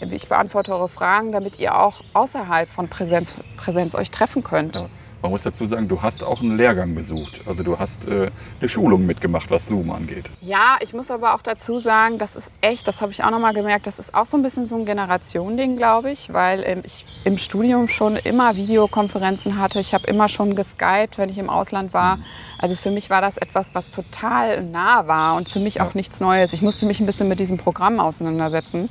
[0.00, 4.84] Ich beantworte eure Fragen, damit ihr auch außerhalb von Präsenz, Präsenz euch treffen könnt.
[5.20, 7.40] Man muss dazu sagen, du hast auch einen Lehrgang besucht.
[7.44, 10.30] Also du hast äh, eine Schulung mitgemacht, was Zoom angeht.
[10.40, 13.40] Ja, ich muss aber auch dazu sagen, das ist echt, das habe ich auch noch
[13.40, 16.82] mal gemerkt, das ist auch so ein bisschen so ein Generationending, glaube ich, weil ähm,
[16.84, 19.80] ich im Studium schon immer Videokonferenzen hatte.
[19.80, 22.20] Ich habe immer schon geskypt, wenn ich im Ausland war.
[22.58, 26.20] Also für mich war das etwas, was total nah war und für mich auch nichts
[26.20, 26.52] Neues.
[26.52, 28.88] Ich musste mich ein bisschen mit diesem Programm auseinandersetzen.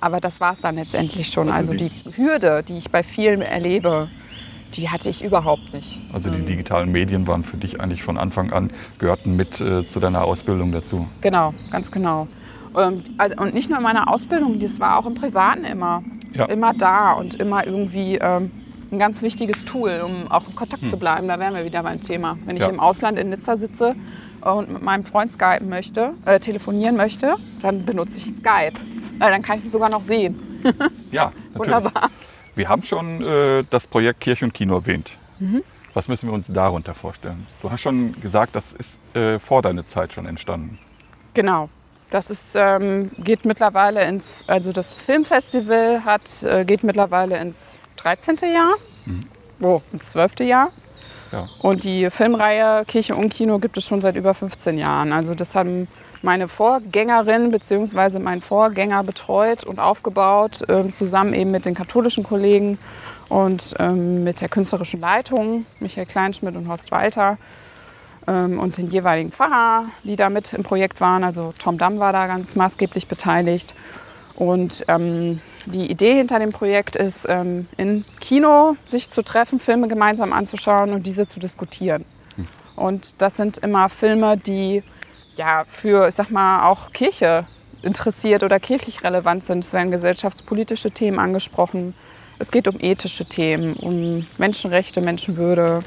[0.00, 1.48] Aber das war es dann letztendlich schon.
[1.50, 4.08] Also Also die- die Hürde, die ich bei vielen erlebe,
[4.74, 5.98] die hatte ich überhaupt nicht.
[6.12, 10.00] Also die digitalen Medien waren für dich eigentlich von Anfang an, gehörten mit äh, zu
[10.00, 11.06] deiner Ausbildung dazu.
[11.20, 12.28] Genau, ganz genau.
[12.72, 16.02] Und, also- und nicht nur in meiner Ausbildung, das war auch im Privaten immer.
[16.32, 16.44] Ja.
[16.46, 18.52] Immer da und immer irgendwie ähm,
[18.92, 21.26] ein ganz wichtiges Tool, um auch in Kontakt zu bleiben.
[21.26, 22.38] Da wären wir wieder beim Thema.
[22.46, 22.68] Wenn ich Ja.
[22.68, 23.96] im Ausland in Nizza sitze
[24.42, 28.74] und mit meinem Freund skypen möchte, äh, telefonieren möchte, dann benutze ich Skype.
[29.18, 30.38] Weil dann kann ich ihn sogar noch sehen.
[31.10, 31.54] Ja, natürlich.
[31.54, 32.10] Wunderbar.
[32.54, 35.10] Wir haben schon äh, das Projekt Kirche und Kino erwähnt.
[35.38, 35.62] Mhm.
[35.94, 37.46] Was müssen wir uns darunter vorstellen?
[37.62, 40.78] Du hast schon gesagt, das ist äh, vor deiner Zeit schon entstanden.
[41.34, 41.68] Genau.
[42.10, 48.36] Das ist, ähm, geht mittlerweile ins, also das Filmfestival hat, äh, geht mittlerweile ins 13.
[48.52, 48.74] Jahr,
[49.62, 50.40] oh, ins 12.
[50.40, 50.70] Jahr.
[51.62, 55.12] Und die Filmreihe Kirche und Kino gibt es schon seit über 15 Jahren.
[55.12, 55.86] Also das haben
[56.22, 58.18] meine Vorgängerin bzw.
[58.18, 62.78] mein Vorgänger betreut und aufgebaut, ähm, zusammen eben mit den katholischen Kollegen
[63.28, 67.38] und ähm, mit der künstlerischen Leitung, Michael Kleinschmidt und Horst Walter
[68.26, 71.24] ähm, und den jeweiligen Pfarrer, die da mit im Projekt waren.
[71.24, 73.74] Also Tom Damm war da ganz maßgeblich beteiligt.
[74.34, 75.40] Und ähm,
[75.70, 80.92] die Idee hinter dem Projekt ist, ähm, im Kino sich zu treffen, Filme gemeinsam anzuschauen
[80.92, 82.04] und diese zu diskutieren.
[82.76, 84.82] Und das sind immer Filme, die
[85.34, 87.46] ja für, ich sag mal, auch Kirche
[87.82, 89.64] interessiert oder kirchlich relevant sind.
[89.64, 91.94] Es werden gesellschaftspolitische Themen angesprochen.
[92.38, 95.82] Es geht um ethische Themen, um Menschenrechte, Menschenwürde,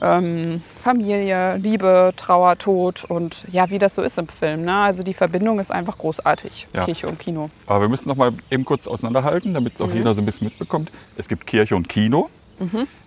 [0.00, 4.64] ähm, Familie, Liebe, Trauer, Tod und ja, wie das so ist im Film.
[4.64, 4.74] Ne?
[4.74, 6.84] Also die Verbindung ist einfach großartig, Ja.
[6.84, 7.50] Kirche und Kino.
[7.66, 10.46] Aber wir müssen noch mal eben kurz auseinanderhalten, damit es auch jeder so ein bisschen
[10.46, 10.90] mitbekommt.
[11.16, 12.28] Es gibt Kirche und Kino.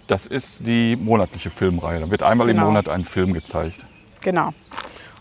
[0.08, 2.00] Das ist die monatliche Filmreihe.
[2.00, 2.62] Da wird einmal Genau.
[2.62, 3.86] im Monat ein Film gezeigt.
[4.22, 4.52] Genau.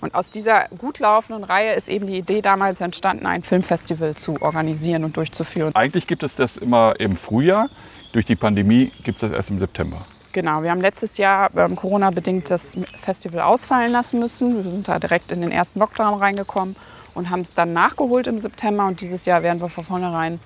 [0.00, 4.40] Und aus dieser gut laufenden Reihe ist eben die Idee damals entstanden, ein Filmfestival zu
[4.40, 5.74] organisieren und durchzuführen.
[5.74, 7.68] Eigentlich gibt es das immer im Frühjahr.
[8.12, 10.06] Durch die Pandemie gibt es das erst im September.
[10.32, 14.54] Genau, wir haben letztes Jahr ähm, Corona-bedingt das Festival ausfallen lassen müssen.
[14.64, 16.76] Wir sind da direkt in den ersten Lockdown reingekommen
[17.14, 18.86] und haben es dann nachgeholt im September.
[18.86, 20.38] Und dieses Jahr werden wir von vornherein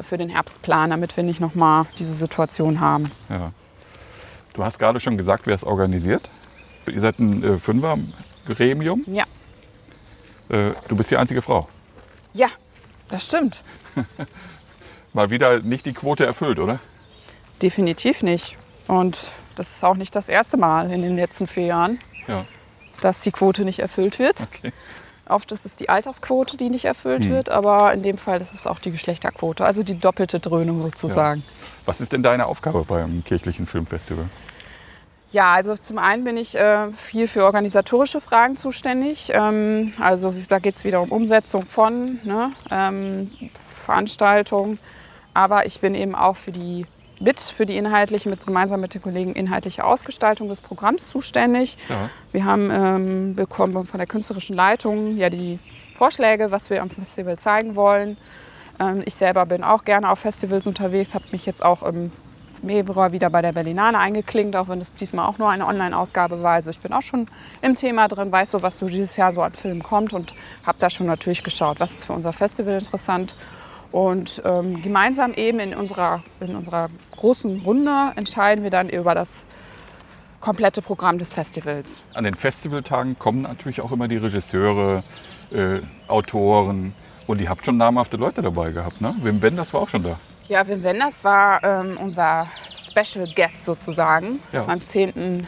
[0.00, 3.10] für den Herbst planen, damit wir nicht nochmal diese Situation haben.
[3.30, 3.52] Ja.
[4.52, 6.28] Du hast gerade schon gesagt, wer es organisiert.
[6.86, 9.04] Ihr seid ein äh, Fünfer-Gremium.
[9.06, 9.24] Ja,
[10.50, 11.68] Äh, du bist die einzige Frau.
[12.34, 12.48] ja,
[13.08, 13.62] das stimmt.
[15.14, 16.80] Mal wieder nicht die Quote erfüllt, oder?
[17.60, 18.58] Definitiv nicht.
[18.92, 19.18] Und
[19.56, 22.44] das ist auch nicht das erste Mal in den letzten vier Jahren, Ja,
[23.00, 24.40] dass die Quote nicht erfüllt wird.
[24.42, 24.72] okay.
[25.26, 28.66] Oft ist es die Altersquote, die nicht erfüllt wird, aber in dem Fall ist es
[28.66, 31.42] auch die Geschlechterquote, also die doppelte Dröhnung sozusagen.
[31.86, 34.26] Was ist denn deine Aufgabe beim kirchlichen Filmfestival?
[35.30, 39.30] Ja, also zum einen bin ich äh, viel für organisatorische Fragen zuständig.
[39.32, 43.30] Ähm, also da geht es wieder um Umsetzung von ne, ähm,
[43.86, 44.78] Veranstaltungen.
[45.32, 46.84] Aber ich bin eben auch für die
[47.22, 51.78] mit für die inhaltliche, mit, gemeinsam mit den Kollegen inhaltliche Ausgestaltung des Programms zuständig.
[51.88, 52.10] Ja.
[52.32, 55.58] Wir haben ähm, bekommen von der künstlerischen Leitung ja die
[55.94, 58.16] Vorschläge, was wir am Festival zeigen wollen.
[58.80, 62.10] Ähm, ich selber bin auch gerne auf Festivals unterwegs, habe mich jetzt auch im
[62.64, 66.54] Februar wieder bei der Berlinale eingeklinkt, auch wenn es diesmal auch nur eine Online-Ausgabe war.
[66.54, 67.26] Also ich bin auch schon
[67.60, 70.32] im Thema drin, weiß so, was so dieses Jahr so an Filmen kommt und
[70.64, 73.34] habe da schon natürlich geschaut, was ist für unser Festival interessant.
[73.92, 79.44] Und ähm, gemeinsam eben in unserer, in unserer großen Runde entscheiden wir dann über das
[80.40, 82.02] komplette Programm des Festivals.
[82.14, 85.04] An den Festivaltagen kommen natürlich auch immer die Regisseure,
[85.52, 86.94] äh, Autoren
[87.26, 89.00] und ihr habt schon namhafte Leute dabei gehabt.
[89.00, 89.14] Ne?
[89.22, 90.18] Wim Wenders war auch schon da.
[90.48, 94.62] Ja, Wim Wenders war ähm, unser Special Guest sozusagen Ja.
[94.62, 95.46] beim 10.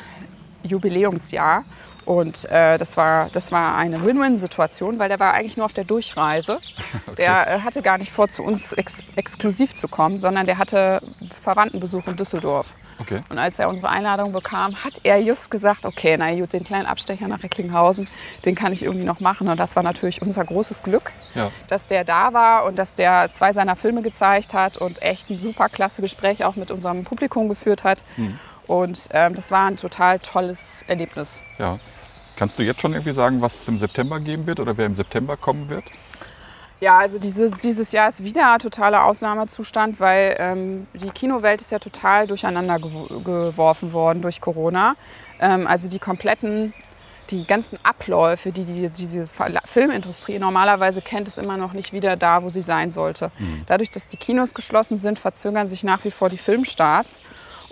[0.62, 1.64] Jubiläumsjahr.
[2.04, 5.84] Und äh, das, war, das war eine Win-Win-Situation, weil der war eigentlich nur auf der
[5.84, 6.58] Durchreise.
[7.18, 11.00] Der äh, hatte gar nicht vor, zu uns ex exklusiv zu kommen, sondern der hatte
[11.40, 12.72] Verwandtenbesuch in Düsseldorf.
[13.00, 13.22] Okay.
[13.28, 16.86] Und als er unsere Einladung bekam, hat er just gesagt, okay, na gut, den kleinen
[16.86, 18.06] Abstecher nach Recklinghausen,
[18.44, 19.48] den kann ich irgendwie noch machen.
[19.48, 21.50] Und das war natürlich unser großes Glück, Ja.
[21.68, 25.40] dass der da war und dass der zwei seiner Filme gezeigt hat und echt ein
[25.40, 27.98] super klasse Gespräch auch mit unserem Publikum geführt hat.
[28.66, 31.40] Und ähm, das war ein total tolles Erlebnis.
[31.58, 31.78] ja.
[32.36, 34.94] Kannst du jetzt schon irgendwie sagen, was es im September geben wird oder wer im
[34.94, 35.84] September kommen wird?
[36.80, 41.70] Ja, also dieses, dieses Jahr ist wieder ein totaler Ausnahmezustand, weil ähm, die Kinowelt ist
[41.72, 44.96] ja total durcheinander gewo- geworfen worden durch Corona.
[45.40, 46.74] Ähm, also die kompletten,
[47.30, 52.16] die ganzen Abläufe, die, die diese Verla- Filmindustrie normalerweise kennt, ist immer noch nicht wieder
[52.16, 53.30] da, wo sie sein sollte.
[53.66, 57.22] Dadurch, dass die Kinos geschlossen sind, verzögern sich nach wie vor die Filmstarts.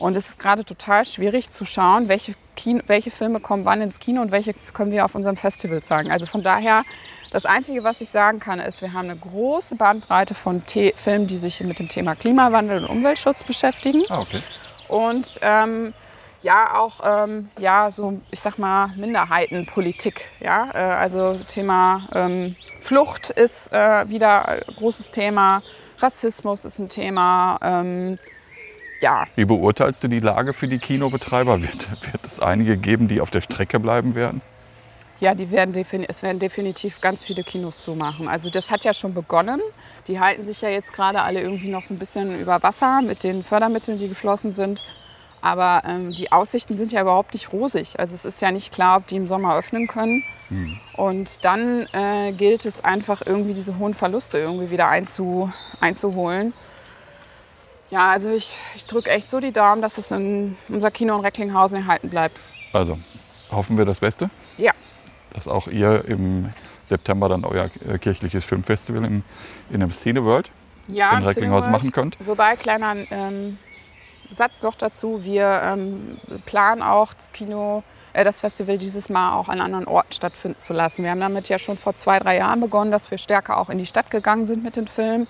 [0.02, 4.00] Und es ist gerade total schwierig zu schauen, welche, Kino, welche Filme kommen wann ins
[4.00, 6.10] Kino und welche können wir auf unserem Festival zeigen.
[6.10, 6.82] Also von daher,
[7.30, 11.28] das Einzige, was ich sagen kann, ist, wir haben eine große Bandbreite von The Filmen,
[11.28, 14.02] die sich mit dem Thema Klimawandel und Umweltschutz beschäftigen.
[14.08, 14.42] Ah, okay.
[14.88, 15.94] Und ähm,
[16.42, 20.28] ja, auch, ähm, ja, so, ich sag mal, Minderheitenpolitik.
[20.40, 20.68] Ja?
[20.74, 25.62] Äh, also Thema ähm, Flucht ist äh, wieder ein großes Thema,
[26.00, 27.56] Rassismus ist ein Thema.
[29.02, 31.60] Ja, Wie beurteilst du die Lage für die Kinobetreiber?
[31.60, 34.40] Wird, wird es einige geben, die auf der Strecke bleiben werden?
[35.18, 35.74] Ja, die werden
[36.08, 38.28] es werden definitiv ganz viele Kinos zumachen.
[38.28, 39.60] Also das hat ja schon begonnen.
[40.06, 43.24] Die halten sich ja jetzt gerade alle irgendwie noch so ein bisschen über Wasser mit
[43.24, 44.84] den Fördermitteln, die geflossen sind.
[45.40, 47.98] Aber ähm, die Aussichten sind ja überhaupt nicht rosig.
[47.98, 50.22] Also es ist ja nicht klar, ob die im Sommer öffnen können.
[50.96, 56.52] Und dann äh, gilt es einfach irgendwie diese hohen Verluste irgendwie wieder einzu einzuholen.
[57.92, 61.20] Ja, also ich, ich drücke echt so die Daumen, dass es in unser Kino in
[61.20, 62.40] Recklinghausen erhalten bleibt.
[62.72, 62.98] Also
[63.50, 64.72] hoffen wir das Beste, Ja,
[65.34, 66.48] dass auch ihr im
[66.86, 69.22] September dann euer äh, kirchliches Filmfestival im,
[69.70, 70.50] in dem Szene World
[70.88, 72.16] ja in Recklinghausen machen könnt.
[72.20, 73.58] Wobei, kleiner ähm,
[74.30, 79.60] Satz noch dazu, wir ähm, planen auch das Kino, das Festival dieses Mal auch an
[79.60, 81.02] anderen Orten stattfinden zu lassen.
[81.02, 83.78] Wir haben damit ja schon vor zwei, drei Jahren begonnen, dass wir stärker auch in
[83.78, 85.26] die Stadt gegangen sind mit den Filmen.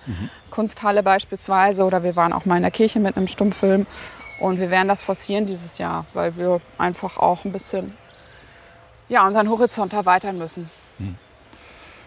[0.51, 3.85] Kunsthalle beispielsweise oder wir waren auch mal in der Kirche mit einem Stummfilm.
[4.39, 7.93] Und wir werden das forcieren dieses Jahr, weil wir einfach auch ein bisschen
[9.07, 10.69] ja, unseren Horizont erweitern müssen.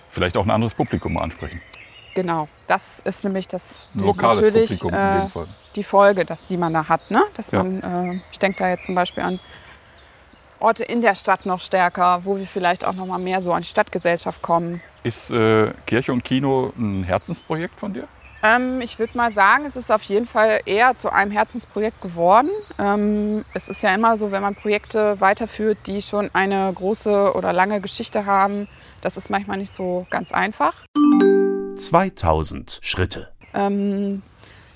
[0.08, 1.60] Vielleicht auch ein anderes Publikum ansprechen.
[2.14, 5.26] Genau, das ist nämlich das lokales natürlich äh,
[5.74, 7.10] die Folge, dass, die man da hat.
[7.10, 7.22] Ne?
[7.36, 7.62] Dass Ja.
[7.62, 7.82] man,
[8.14, 9.38] äh, ich denke da jetzt zum Beispiel an
[10.60, 13.62] Orte in der Stadt noch stärker, wo wir vielleicht auch noch mal mehr so an
[13.62, 14.80] die Stadtgesellschaft kommen.
[15.02, 18.08] Ist äh, Kirche und Kino ein Herzensprojekt von dir?
[18.42, 22.50] Ähm, ich würde mal sagen, es ist auf jeden Fall eher zu einem Herzensprojekt geworden.
[22.78, 27.52] Ähm, es ist ja immer so, wenn man Projekte weiterführt, die schon eine große oder
[27.52, 28.68] lange Geschichte haben,
[29.02, 30.74] das ist manchmal nicht so ganz einfach.
[31.76, 33.28] 2000 Schritte.
[33.54, 34.22] ähm,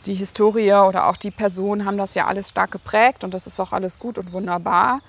[0.07, 3.61] die Historie oder auch die Person haben das ja alles stark geprägt und das ist
[3.61, 5.01] auch alles gut und wunderbar.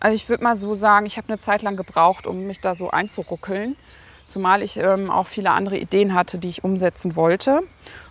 [0.00, 2.74] Also ich würde mal so sagen, ich habe eine Zeit lang gebraucht, um mich da
[2.74, 3.76] so einzuruckeln.
[4.26, 7.62] Zumal ich ähm, auch viele andere Ideen hatte, die ich umsetzen wollte.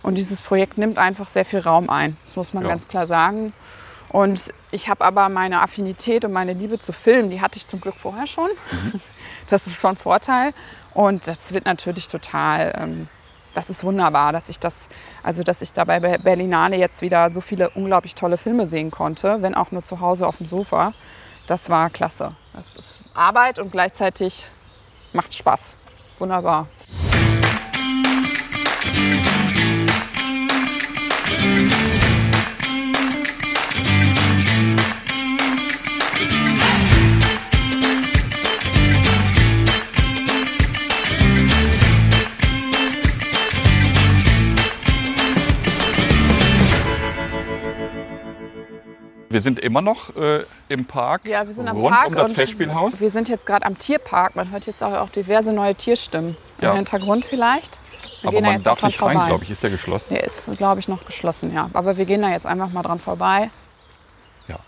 [0.02, 2.16] Und dieses Projekt nimmt einfach sehr viel Raum ein.
[2.26, 2.68] Das muss man Ja.
[2.68, 3.52] ganz klar sagen.
[4.12, 7.80] Und ich habe aber meine Affinität und meine Liebe zu Filmen, die hatte ich zum
[7.80, 8.48] Glück vorher schon.
[9.48, 10.52] Das ist schon ein Vorteil.
[10.94, 13.08] Und das wird natürlich total, ähm,
[13.52, 14.88] das ist wunderbar, dass ich das,
[15.24, 18.92] also dass ich da bei Ber- Berlinale jetzt wieder so viele unglaublich tolle Filme sehen
[18.92, 20.92] konnte, wenn auch nur zu Hause auf dem Sofa.
[21.50, 22.28] Das war klasse.
[22.52, 24.46] Das ist Arbeit und gleichzeitig
[25.12, 25.74] macht Spaß.
[26.20, 26.68] Wunderbar.
[49.40, 52.32] Wir sind immer noch äh, im Park Ja, wir sind am rund Park um das
[52.32, 53.00] Festspielhaus.
[53.00, 54.36] Wir sind jetzt gerade am Tierpark.
[54.36, 56.72] Man hört jetzt auch, auch diverse neue Tierstimmen Ja.
[56.72, 57.78] im Hintergrund vielleicht.
[58.20, 59.50] Wir Aber man darf nicht rein, glaube ich.
[59.50, 60.12] Ist ja geschlossen.
[60.12, 61.70] Der ist, glaube ich, noch geschlossen, ja.
[61.72, 63.50] Aber wir gehen da jetzt einfach mal dran vorbei.
[64.46, 64.58] Ja.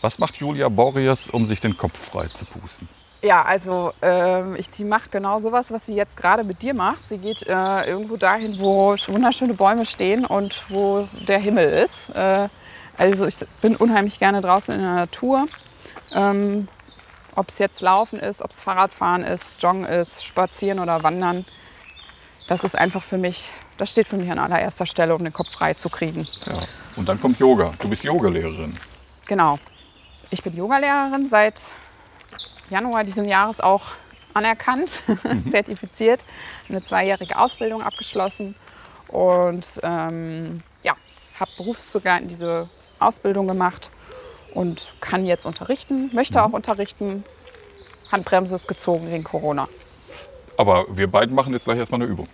[0.00, 2.88] Was macht Julia Borries, um sich den Kopf frei zu pusten?
[3.20, 7.02] Ja, also ähm, ich, die macht genau sowas, was sie jetzt gerade mit dir macht.
[7.04, 12.10] Sie geht äh, irgendwo dahin, wo wunderschöne Bäume stehen und wo der Himmel ist.
[12.10, 12.48] Äh,
[12.96, 15.44] also ich bin unheimlich gerne draußen in der Natur.
[16.14, 16.68] Ähm,
[17.36, 21.44] ob es jetzt Laufen ist, ob es Fahrradfahren ist, Joggen ist, Spazieren oder Wandern.
[22.48, 25.50] Das ist einfach für mich, das steht für mich an allererster Stelle, um den Kopf
[25.50, 26.26] frei zu kriegen.
[26.46, 26.62] Ja.
[26.96, 27.72] Und dann kommt Yoga.
[27.80, 28.76] Du bist Yogalehrerin.
[29.26, 29.58] Genau.
[30.30, 31.72] Ich bin Yogalehrerin seit
[32.70, 33.82] Januar diesen Jahres auch
[34.34, 35.02] anerkannt,
[35.50, 36.24] zertifiziert,
[36.68, 38.54] eine zweijährige Ausbildung abgeschlossen
[39.08, 40.94] und ähm, ja,
[41.38, 42.68] habe berufsbegleitend diese
[43.00, 43.90] Ausbildung gemacht
[44.54, 47.24] und kann jetzt unterrichten, möchte auch unterrichten.
[48.10, 49.66] Handbremse ist gezogen wegen Corona.
[50.56, 52.28] Aber wir beiden machen jetzt gleich erstmal eine Übung.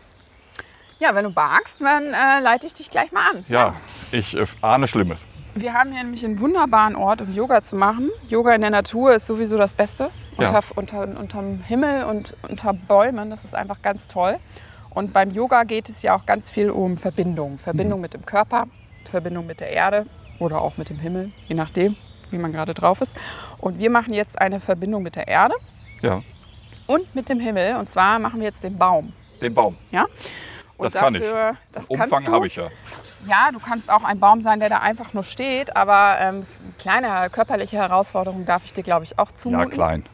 [0.99, 3.45] Ja, wenn du magst, dann äh, leite ich dich gleich mal an.
[3.49, 3.75] Ja,
[4.13, 5.27] ich äh, ahne Schlimmes.
[5.55, 8.11] Wir haben hier nämlich einen wunderbaren Ort, um Yoga zu machen.
[8.29, 10.11] Yoga in der Natur ist sowieso das Beste.
[10.39, 10.49] Ja.
[10.49, 14.39] Unter, unter, unterm Himmel und unter Bäumen, das ist einfach ganz toll.
[14.91, 17.59] Und beim Yoga geht es ja auch ganz viel um Verbindung.
[17.59, 18.67] Verbindung mit dem Körper,
[19.11, 20.05] Verbindung mit der Erde
[20.41, 21.95] oder auch mit dem Himmel, je nachdem,
[22.31, 23.17] wie man gerade drauf ist.
[23.59, 25.55] Und wir machen jetzt eine Verbindung mit der Erde
[26.03, 26.23] Ja,
[26.87, 27.77] und mit dem Himmel.
[27.77, 29.13] Und zwar machen wir jetzt den Baum.
[29.41, 29.77] den Baum.
[29.93, 30.07] Ja?
[30.77, 31.23] Und Das kann ich.
[31.73, 32.69] Das Umfang habe ich ja.
[33.27, 36.73] Ja, du kannst auch ein Baum sein, der da einfach nur steht, aber ähm, eine
[36.79, 39.69] kleine körperliche Herausforderung darf ich dir, glaube ich, auch zumuten.
[39.69, 40.07] Ja, klein.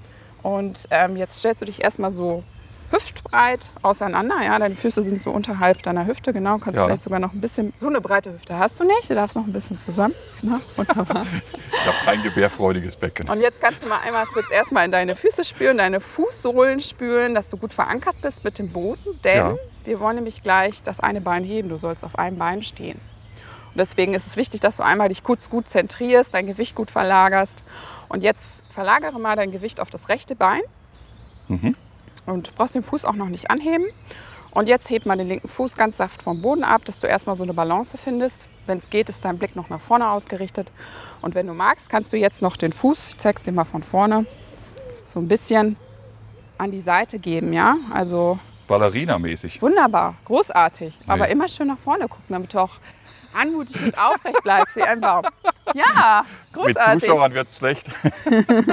[0.43, 2.43] Und ähm, jetzt stellst du dich erstmal so
[2.91, 4.37] hüftbreit auseinander.
[4.43, 6.59] Ja, deine Füße sind so unterhalb deiner Hüfte, genau.
[6.59, 6.87] Kannst Ja.
[6.87, 7.73] vielleicht sogar noch ein bisschen.
[7.77, 9.11] So eine breite Hüfte hast du nicht.
[9.11, 10.15] Du darfst noch ein bisschen zusammen.
[10.41, 11.27] Genau, wunderbar.
[11.73, 13.29] Ich habe kein gebärfreudiges Becken.
[13.29, 17.35] Und jetzt kannst du mal einmal kurz erstmal in deine Füße spüren, deine Fußsohlen spüren,
[17.35, 19.21] dass du gut verankert bist mit dem Boden.
[19.25, 19.55] Denn Ja.
[19.85, 21.69] wir wollen nämlich gleich das eine Bein heben.
[21.69, 22.99] Du sollst auf einem Bein stehen.
[23.69, 26.91] Und deswegen ist es wichtig, dass du einmal dich kurz gut zentrierst, dein Gewicht gut
[26.91, 27.63] verlagerst.
[28.09, 30.63] Und jetzt verlagere mal dein Gewicht auf das rechte Bein.
[31.49, 31.77] Mhm.
[32.27, 33.87] Und du brauchst den Fuß auch noch nicht anheben.
[34.51, 37.37] Und jetzt heb mal den linken Fuß ganz saft vom Boden ab, dass du erstmal
[37.37, 38.49] so eine Balance findest.
[38.67, 40.73] Wenn es geht, ist dein Blick noch nach vorne ausgerichtet.
[41.21, 43.83] Und wenn du magst, kannst du jetzt noch den Fuß, ich zeig's dir mal von
[43.83, 44.27] vorne,
[45.05, 45.77] so ein bisschen
[46.59, 47.77] an die Seite geben, ja?
[47.93, 49.61] Also Ballerina-mäßig.
[49.63, 50.99] wunderbar, großartig.
[51.07, 51.33] Aber Nee.
[51.33, 52.73] immer schön nach vorne gucken, damit du auch
[53.39, 55.23] anmutig und aufrecht bleibst wie ein Baum.
[55.75, 57.03] Ja, Mit großartig.
[57.05, 57.87] Zuschauern wird es schlecht.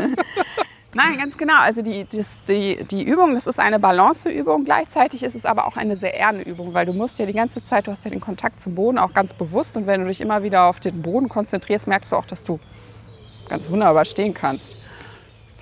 [0.93, 1.57] Nein, ganz genau.
[1.59, 4.63] Also die, das, die, die Übung, das ist eine Balanceübung.
[4.65, 7.63] Gleichzeitig ist es aber auch eine sehr erne Übung, weil du musst ja die ganze
[7.65, 9.75] Zeit, du hast ja den Kontakt zum Boden auch ganz bewusst.
[9.77, 12.59] Und wenn du dich immer wieder auf den Boden konzentrierst, merkst du auch, dass du
[13.49, 14.77] ganz wunderbar stehen kannst.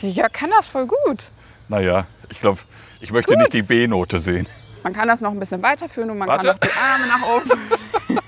[0.02, 1.26] Ja, kann das voll gut.
[1.68, 2.60] Naja, ich glaube,
[3.00, 4.48] ich möchte nicht die B-Note sehen.
[4.84, 6.48] Man kann das noch ein bisschen weiterführen und man Warte.
[6.48, 7.52] kann auch die Arme nach oben.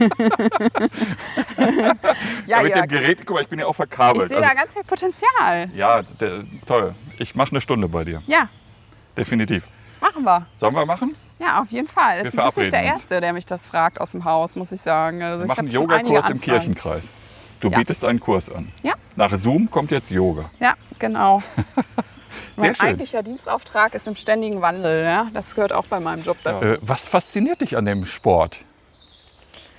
[2.48, 4.30] ja, Aber mit dem Gerät, guck mal, ich bin ja auch ich verkabelt.
[4.30, 5.70] sehe Also, da ganz viel Potenzial.
[5.76, 6.96] ja, der, toll.
[7.20, 8.22] Ich mache eine Stunde bei dir.
[8.28, 8.50] Ja,
[9.18, 9.64] Definitiv.
[10.02, 10.46] machen wir.
[10.56, 11.16] Sollen wir machen?
[11.40, 12.24] Ja, auf jeden Fall.
[12.24, 12.94] Wir Du bist nicht der verabreden.
[12.94, 15.22] Erste, der mich das fragt aus dem Haus, muss ich sagen.
[15.22, 16.42] Also Wir ich machen einige Yogakurs im.
[16.42, 17.04] Kirchenkreis.
[17.60, 17.78] Du Ja.
[17.78, 18.72] bietest einen Kurs an.
[18.84, 18.94] Ja.
[19.16, 20.50] Nach Zoom kommt jetzt Yoga.
[20.60, 21.42] Ja, genau.
[22.56, 22.86] mein schön.
[22.86, 25.04] eigentlicher Dienstauftrag ist im ständigen Wandel.
[25.04, 25.30] Ja?
[25.34, 26.70] Das gehört auch bei meinem Job dazu.
[26.70, 28.60] Äh, was fasziniert dich an dem Sport?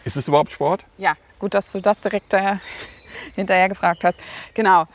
[0.04, 0.84] Ist es überhaupt Sport?
[0.98, 2.56] Ja, gut, dass du das direkt äh,
[3.34, 4.18] hinterher gefragt hast.
[4.52, 4.86] Genau.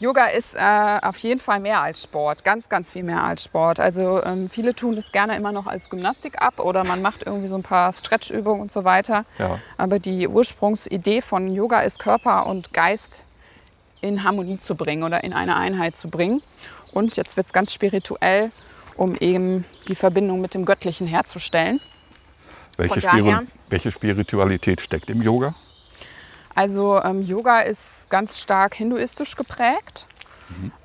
[0.00, 3.80] Yoga ist äh, auf jeden Fall mehr als Sport, ganz, ganz viel mehr als Sport.
[3.80, 7.48] Also ähm, viele tun das gerne immer noch als Gymnastik ab oder man macht irgendwie
[7.48, 9.24] so ein paar Stretchübungen und so weiter.
[9.38, 9.58] Ja.
[9.76, 13.24] Aber die Ursprungsidee von Yoga ist Körper und Geist
[14.00, 16.42] in Harmonie zu bringen oder in eine Einheit zu bringen.
[16.92, 18.50] Und jetzt wird es ganz spirituell,
[18.96, 21.80] um eben die Verbindung mit dem Göttlichen herzustellen.
[22.76, 25.54] Welche, daher- welche Spiritualität steckt im Yoga?
[26.54, 30.06] Also ähm, Yoga ist ganz stark hinduistisch geprägt.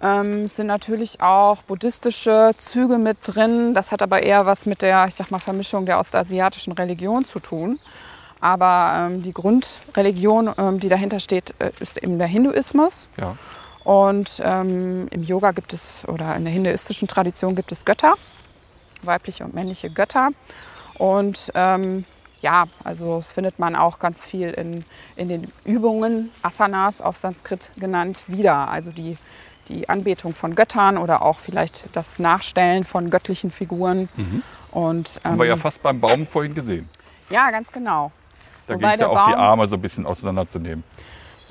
[0.02, 3.74] Ähm, es sind natürlich auch buddhistische Züge mit drin.
[3.74, 7.39] Das hat aber eher was mit der, ich sag mal, Vermischung der ostasiatischen Religion zu
[7.39, 7.80] tun.
[8.42, 13.08] Aber ähm, die Grundreligion, ähm, die dahinter steht, äh, ist eben der Hinduismus.
[13.18, 13.38] Ja.
[13.84, 18.13] Und ähm, im Yoga gibt es, oder in der hinduistischen Tradition gibt es Götter,
[19.02, 20.30] weibliche und männliche Götter.
[20.98, 22.06] Und ähm,
[22.41, 24.84] ja, also das findet man auch ganz viel in,
[25.15, 28.69] in den Übungen, Asanas auf Sanskrit genannt, wieder.
[28.69, 29.17] Also die,
[29.67, 34.08] die Anbetung von Göttern oder auch vielleicht das Nachstellen von göttlichen Figuren.
[34.72, 36.88] Und, Haben wir ja ähm, fast beim Baum vorhin gesehen.
[37.30, 38.12] ja, ganz genau.
[38.67, 40.86] Da ging es ja auch die Baum- Arme so ein bisschen auseinanderzunehmen.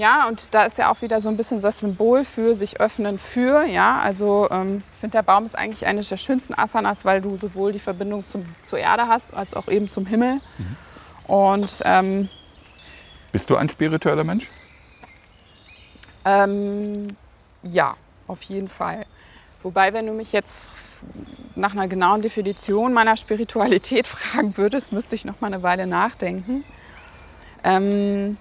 [0.02, 3.20] Ja, und da ist ja auch wieder so ein bisschen das Symbol für sich öffnen
[3.20, 3.64] für.
[3.66, 7.36] Ja, also ähm, ich finde, der Baum ist eigentlich eines der schönsten Asanas, weil du
[7.36, 10.40] sowohl die Verbindung zum, zur Erde hast, als auch eben zum Himmel.
[11.28, 12.28] Und ähm,
[13.30, 14.50] Bist du ein spiritueller Mensch?
[16.24, 17.16] ähm,
[17.62, 17.94] ja,
[18.26, 19.06] auf jeden Fall.
[19.62, 20.58] Wobei, wenn du mich jetzt
[21.54, 26.64] nach einer genauen Definition meiner Spiritualität fragen würdest, müsste ich noch mal eine Weile nachdenken.
[27.62, 28.36] Ähm,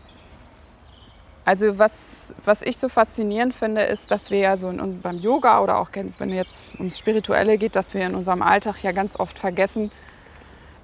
[1.43, 5.61] also was, was ich so faszinierend finde, ist, dass wir ja so in, beim Yoga
[5.61, 9.19] oder auch wenn es jetzt ums Spirituelle geht, dass wir in unserem Alltag ja ganz
[9.19, 9.91] oft vergessen,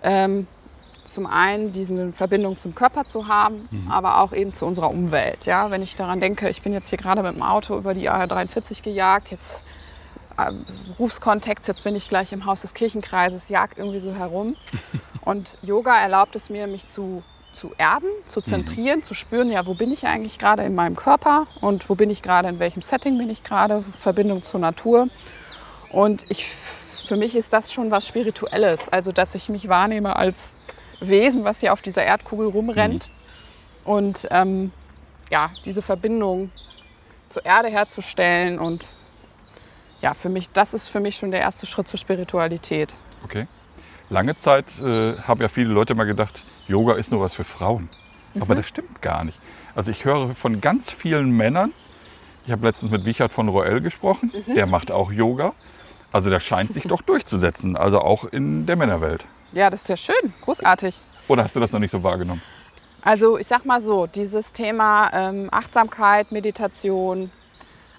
[0.04, 0.48] ähm,
[1.04, 5.46] zum einen diese Verbindung zum Körper zu haben, aber auch eben zu unserer Umwelt.
[5.46, 5.72] Ja?
[5.72, 8.84] Wenn ich daran denke, ich bin jetzt hier gerade mit dem Auto über die A43
[8.84, 9.62] gejagt, jetzt
[10.38, 14.56] ähm, Berufskontext, jetzt bin ich gleich im Haus des Kirchenkreises, jag irgendwie so herum.
[15.22, 17.24] Und Yoga erlaubt es mir, mich zu,
[17.58, 21.48] zu erden, zu zentrieren, zu spüren, ja, wo bin ich eigentlich gerade in meinem Körper
[21.60, 25.08] und wo bin ich gerade, in welchem Setting bin ich gerade, Verbindung zur Natur.
[25.91, 26.48] Und ich,
[27.08, 30.56] für mich ist das schon was Spirituelles, also dass ich mich wahrnehme als
[31.00, 33.12] Wesen, was hier auf dieser Erdkugel rumrennt.
[33.84, 34.72] Und ähm,
[35.32, 36.52] ja, diese Verbindung
[37.28, 38.86] zur Erde herzustellen und
[40.00, 42.96] ja, für mich, das ist für mich schon der erste Schritt zur Spiritualität.
[43.24, 43.48] Okay.
[44.10, 47.89] Lange Zeit äh, haben ja viele Leute mal gedacht, Yoga ist nur was für Frauen.
[48.39, 48.58] Aber Mhm.
[48.58, 49.39] das stimmt gar nicht.
[49.75, 51.71] Also ich höre von ganz vielen Männern,
[52.45, 54.56] ich habe letztens mit Wichert von Roel gesprochen, Mhm.
[54.56, 55.53] der macht auch Yoga.
[56.12, 59.25] Also der scheint sich doch durchzusetzen, also auch in der Männerwelt.
[59.53, 60.99] Ja, das ist ja schön, großartig.
[61.27, 62.41] Oder hast du das noch nicht so wahrgenommen?
[63.01, 67.30] Also ich sag mal so, dieses Thema ähm, Achtsamkeit, Meditation,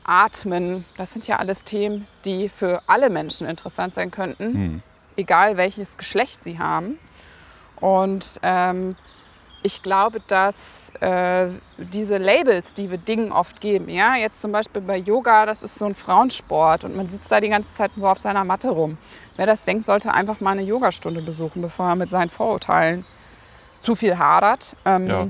[0.05, 4.83] Atmen, das sind ja alles Themen, die für alle Menschen interessant sein könnten,
[5.17, 6.99] egal welches Geschlecht sie haben.
[7.81, 8.97] Und ähm,
[9.63, 14.83] ich glaube, dass äh, diese Labels, die wir Dingen oft geben, ja, jetzt zum Beispiel
[14.83, 18.11] bei Yoga, das ist so ein Frauensport und man sitzt da die ganze Zeit nur
[18.11, 18.99] auf seiner Matte rum.
[19.37, 23.05] Wer das denkt, sollte einfach mal eine Yogastunde besuchen, bevor er mit seinen Vorurteilen
[23.83, 24.77] zu viel hadert.
[24.85, 25.29] Ähm, Ja.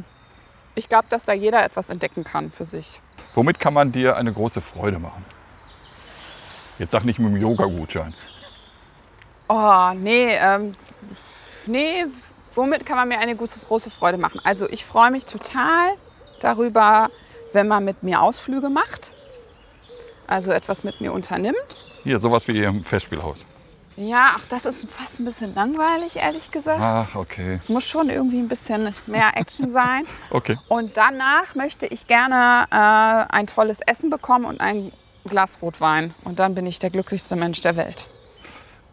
[0.75, 3.01] Ich glaube, dass da jeder etwas entdecken kann für sich.
[3.35, 5.25] Womit kann man dir eine große Freude machen?
[6.79, 8.15] Jetzt sag nicht mit dem Yoga-Gutschein.
[9.49, 10.75] Oh, nee, ähm,
[11.67, 12.05] nee,
[12.55, 14.41] womit kann man mir eine große, große Freude machen?
[14.45, 15.93] Also ich freue mich total
[16.41, 17.11] darüber,
[17.53, 19.13] wenn man mit mir Ausflüge macht,
[20.27, 21.85] also etwas mit mir unternimmt.
[22.03, 23.45] Hier, sowas wie im Festspielhaus.
[23.97, 26.81] Ja, ach, das ist fast ein bisschen langweilig, ehrlich gesagt.
[26.81, 27.59] Ach, okay.
[27.61, 30.05] Es muss schon irgendwie ein bisschen mehr Action sein.
[30.31, 30.57] Okay.
[30.69, 34.93] Und danach möchte ich gerne äh, ein tolles Essen bekommen und ein
[35.25, 36.15] Glas Rotwein.
[36.23, 38.09] Und dann bin ich der glücklichste Mensch der Welt.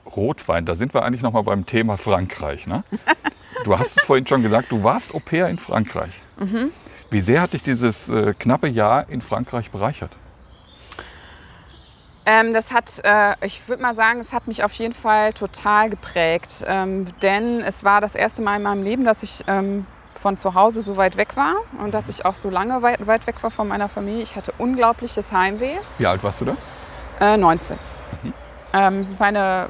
[0.06, 2.68] Rotwein, da sind wir eigentlich noch mal beim Thema Frankreich.
[2.68, 2.84] Ne?
[3.64, 6.22] Du hast es vorhin schon gesagt, du warst Au pair in Frankreich.
[6.38, 6.72] Mhm.
[7.10, 10.12] Wie sehr hat dich dieses äh, knappe Jahr in Frankreich bereichert?
[12.26, 15.90] Ähm, das hat, äh, ich würde mal sagen, es hat mich auf jeden Fall total
[15.90, 16.64] geprägt.
[16.68, 19.86] Ähm, denn es war das erste Mal in meinem Leben, dass ich ähm,
[20.16, 23.28] von zu Hause so weit weg war und dass ich auch so lange weit, weit
[23.28, 24.24] weg war von meiner Familie.
[24.24, 25.78] Ich hatte unglaubliches Heimweh.
[26.00, 26.58] Wie alt warst du da?
[27.20, 27.78] Äh, 19.
[28.74, 29.70] Ähm, meine,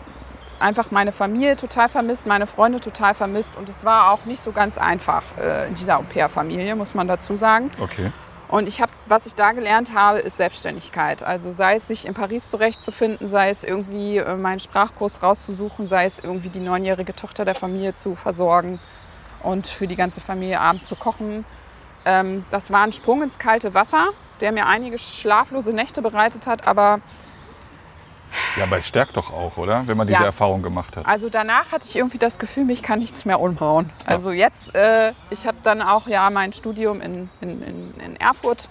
[0.59, 3.55] einfach meine Familie total vermisst, meine Freunde total vermisst.
[3.55, 7.37] Und es war auch nicht so ganz einfach äh, in dieser Au-pair-Familie, muss man dazu
[7.37, 7.71] sagen.
[7.79, 8.11] Okay.
[8.47, 11.23] Und ich habe, was ich da gelernt habe, ist Selbstständigkeit.
[11.23, 16.05] Also sei es sich in Paris zurechtzufinden, sei es irgendwie äh, meinen Sprachkurs rauszusuchen, sei
[16.05, 18.79] es irgendwie die neunjährige Tochter der Familie zu versorgen
[19.41, 21.43] und für die ganze Familie abends zu kochen.
[22.05, 24.09] Ähm, das war ein Sprung ins kalte Wasser,
[24.41, 26.99] der mir einige schlaflose Nächte bereitet hat, aber
[28.57, 29.85] Ja, aber es stärkt doch auch, oder?
[29.85, 30.25] Wenn man diese Ja.
[30.25, 31.05] Erfahrung gemacht hat.
[31.05, 33.89] Also danach hatte ich irgendwie das Gefühl, mich kann nichts mehr umhauen.
[34.05, 38.69] Also jetzt, äh, ich habe dann auch ja mein Studium in, in, in, in Erfurt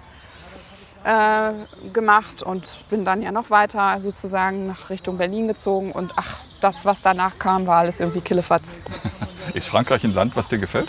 [1.05, 1.53] äh,
[1.93, 5.93] gemacht und bin dann ja noch weiter sozusagen nach Richtung Berlin gezogen.
[5.93, 8.79] Und ach, das, was danach kam, war alles irgendwie Killefatz.
[9.55, 10.89] Ist Frankreich ein Land, was dir gefällt?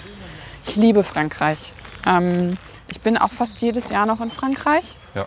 [0.66, 1.74] Ich liebe Frankreich.
[2.08, 4.98] Ähm, ich bin auch fast jedes Jahr noch in Frankreich.
[5.16, 5.26] Ja.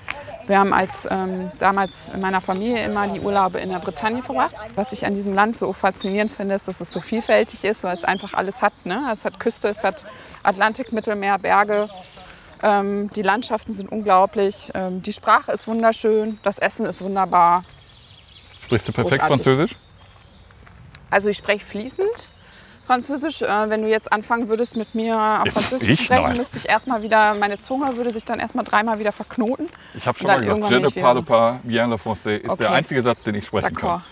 [0.48, 4.56] Wir haben als ähm, damals in meiner Familie immer die Urlaube in der Bretagne verbracht.
[4.76, 7.94] Was ich an diesem Land so faszinierend finde, ist, dass es so vielfältig ist, weil
[7.94, 8.72] es einfach alles hat.
[8.84, 9.10] Ne?
[9.12, 10.06] Es hat Küste, es hat
[10.42, 11.90] Atlantik, Mittelmeer, Berge.
[12.62, 14.70] Ähm, die Landschaften sind unglaublich.
[14.74, 16.38] Ähm, die Sprache ist wunderschön.
[16.42, 17.64] Das Essen ist wunderbar.
[18.60, 19.44] Sprichst du perfekt Großartig.
[19.44, 19.76] Französisch?
[21.10, 22.30] Also ich spreche fließend
[22.88, 23.42] Französisch.
[23.42, 25.98] Äh, wenn du jetzt anfangen würdest mit mir auf Französisch ich?
[25.98, 26.36] zu sprechen, Nein.
[26.38, 29.68] müsste ich erstmal wieder, meine Zunge würde sich dann erstmal dreimal wieder verknoten.
[29.94, 32.76] Ich habe schon mal gesagt, je ne parle pas bien le français ist der Okay.
[32.78, 34.02] einzige Satz, den ich sprechen kann.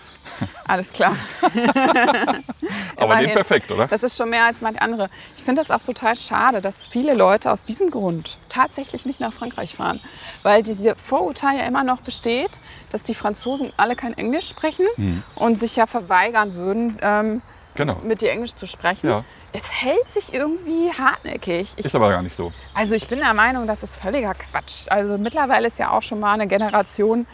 [0.67, 1.17] Alles klar.
[2.97, 3.87] Aber den perfekt, oder?
[3.87, 5.09] Das ist schon mehr als manche andere.
[5.37, 9.33] Ich finde das auch total schade, dass viele Leute aus diesem Grund tatsächlich nicht nach
[9.33, 10.01] Frankreich fahren.
[10.43, 12.51] Weil diese Vorurteil ja immer noch besteht,
[12.93, 15.23] dass die Franzosen alle kein Englisch sprechen Hm.
[15.37, 17.41] und sich ja verweigern würden, ähm,
[17.77, 17.97] Genau.
[18.03, 19.09] mit dir Englisch zu sprechen.
[19.09, 19.25] Ja.
[19.53, 21.73] Es hält sich irgendwie hartnäckig.
[21.77, 22.53] Ich, Ist aber gar nicht so.
[22.75, 24.87] also ich bin der Meinung, das ist völliger Quatsch.
[24.89, 27.27] Also mittlerweile ist ja auch schon mal eine Generation,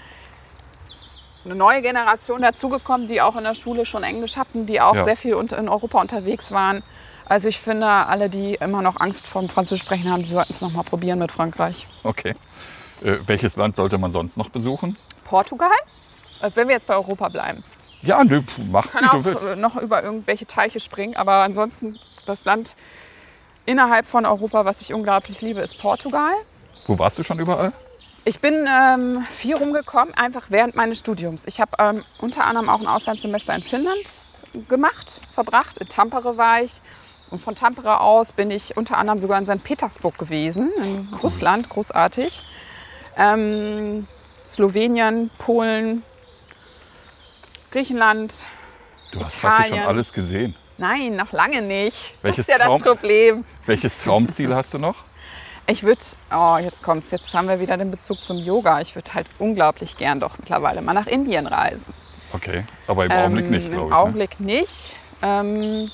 [1.45, 5.05] eine neue Generation dazugekommen, die auch in der Schule schon Englisch hatten, die auch Ja.
[5.05, 6.83] sehr viel in Europa unterwegs waren.
[7.25, 10.53] Also ich finde, alle, die immer noch Angst vor dem Französisch sprechen haben, die sollten
[10.53, 11.87] es noch mal probieren mit Frankreich.
[12.03, 12.35] Okay.
[13.03, 14.97] Äh, welches Land sollte man sonst noch besuchen?
[15.25, 15.71] Portugal?
[16.41, 17.65] Äh, Wenn wir jetzt bei Europa bleiben.
[18.03, 19.45] Ja, nö, mach, Kann wie auch du willst.
[19.45, 21.97] äh, noch über irgendwelche Teiche springen, aber ansonsten
[22.27, 22.75] das Land
[23.65, 26.33] innerhalb von Europa, was ich unglaublich liebe, ist Portugal.
[26.87, 27.73] Wo warst du schon überall?
[28.25, 31.47] Ich bin ähm, viel rumgekommen, einfach während meines Studiums.
[31.47, 34.21] Ich habe ähm, unter anderem auch ein Auslandssemester in Finnland
[34.69, 35.79] gemacht, verbracht.
[35.79, 36.81] In Tampere war ich.
[37.31, 39.65] Und von Tampere aus bin ich unter anderem sogar in St.
[39.65, 42.45] Petersburg gewesen, in Russland, großartig.
[43.17, 44.07] Ähm,
[44.45, 46.03] Slowenien, Polen,
[47.73, 48.47] Griechenland.
[49.13, 49.89] Du hast praktisch schon Italien.
[49.89, 50.55] alles gesehen.
[50.79, 52.15] Nein, noch lange nicht.
[52.23, 53.45] Welches das ist ja Traum- das Problem.
[53.67, 54.97] Welches Traumziel hast du noch?
[55.67, 56.01] Ich würde,
[56.35, 58.81] oh, jetzt kommt's, jetzt haben wir wieder den Bezug zum Yoga.
[58.81, 61.85] Ich würde halt unglaublich gern doch mittlerweile mal nach Indien reisen.
[62.33, 63.91] Okay, aber im Augenblick nicht, Ähm, glaube Im ich.
[63.91, 63.97] Ne?
[63.99, 64.97] Augenblick nicht.
[65.23, 65.91] Ähm,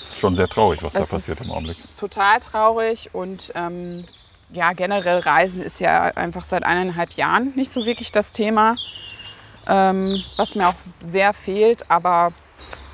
[0.00, 1.76] Ist schon sehr traurig, was da passiert im Augenblick.
[1.98, 4.04] total traurig und ähm,
[4.52, 8.76] ja, generell Reisen ist ja einfach seit eineinhalb Jahren nicht so wirklich das Thema,
[9.70, 12.32] ähm, was mir auch sehr fehlt, aber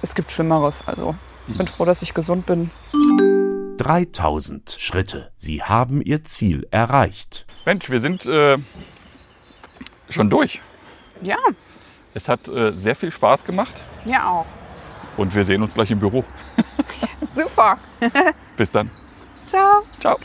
[0.02, 0.86] es gibt Schlimmeres.
[0.86, 1.16] Also
[1.48, 2.70] ich bin froh, dass ich gesund bin.
[3.78, 5.30] 3000 Schritte.
[5.36, 7.46] Sie haben Ihr Ziel erreicht.
[7.64, 8.58] Mensch, wir sind äh,
[10.08, 10.60] schon durch.
[11.20, 11.38] Ja,
[12.14, 13.72] Es hat äh, sehr viel Spaß gemacht
[14.04, 14.46] mir auch.
[15.16, 16.24] und wir sehen uns gleich im Büro.
[17.34, 17.78] Super.
[18.56, 18.90] Bis dann.
[19.48, 19.82] Ciao.
[20.00, 20.16] Ciao.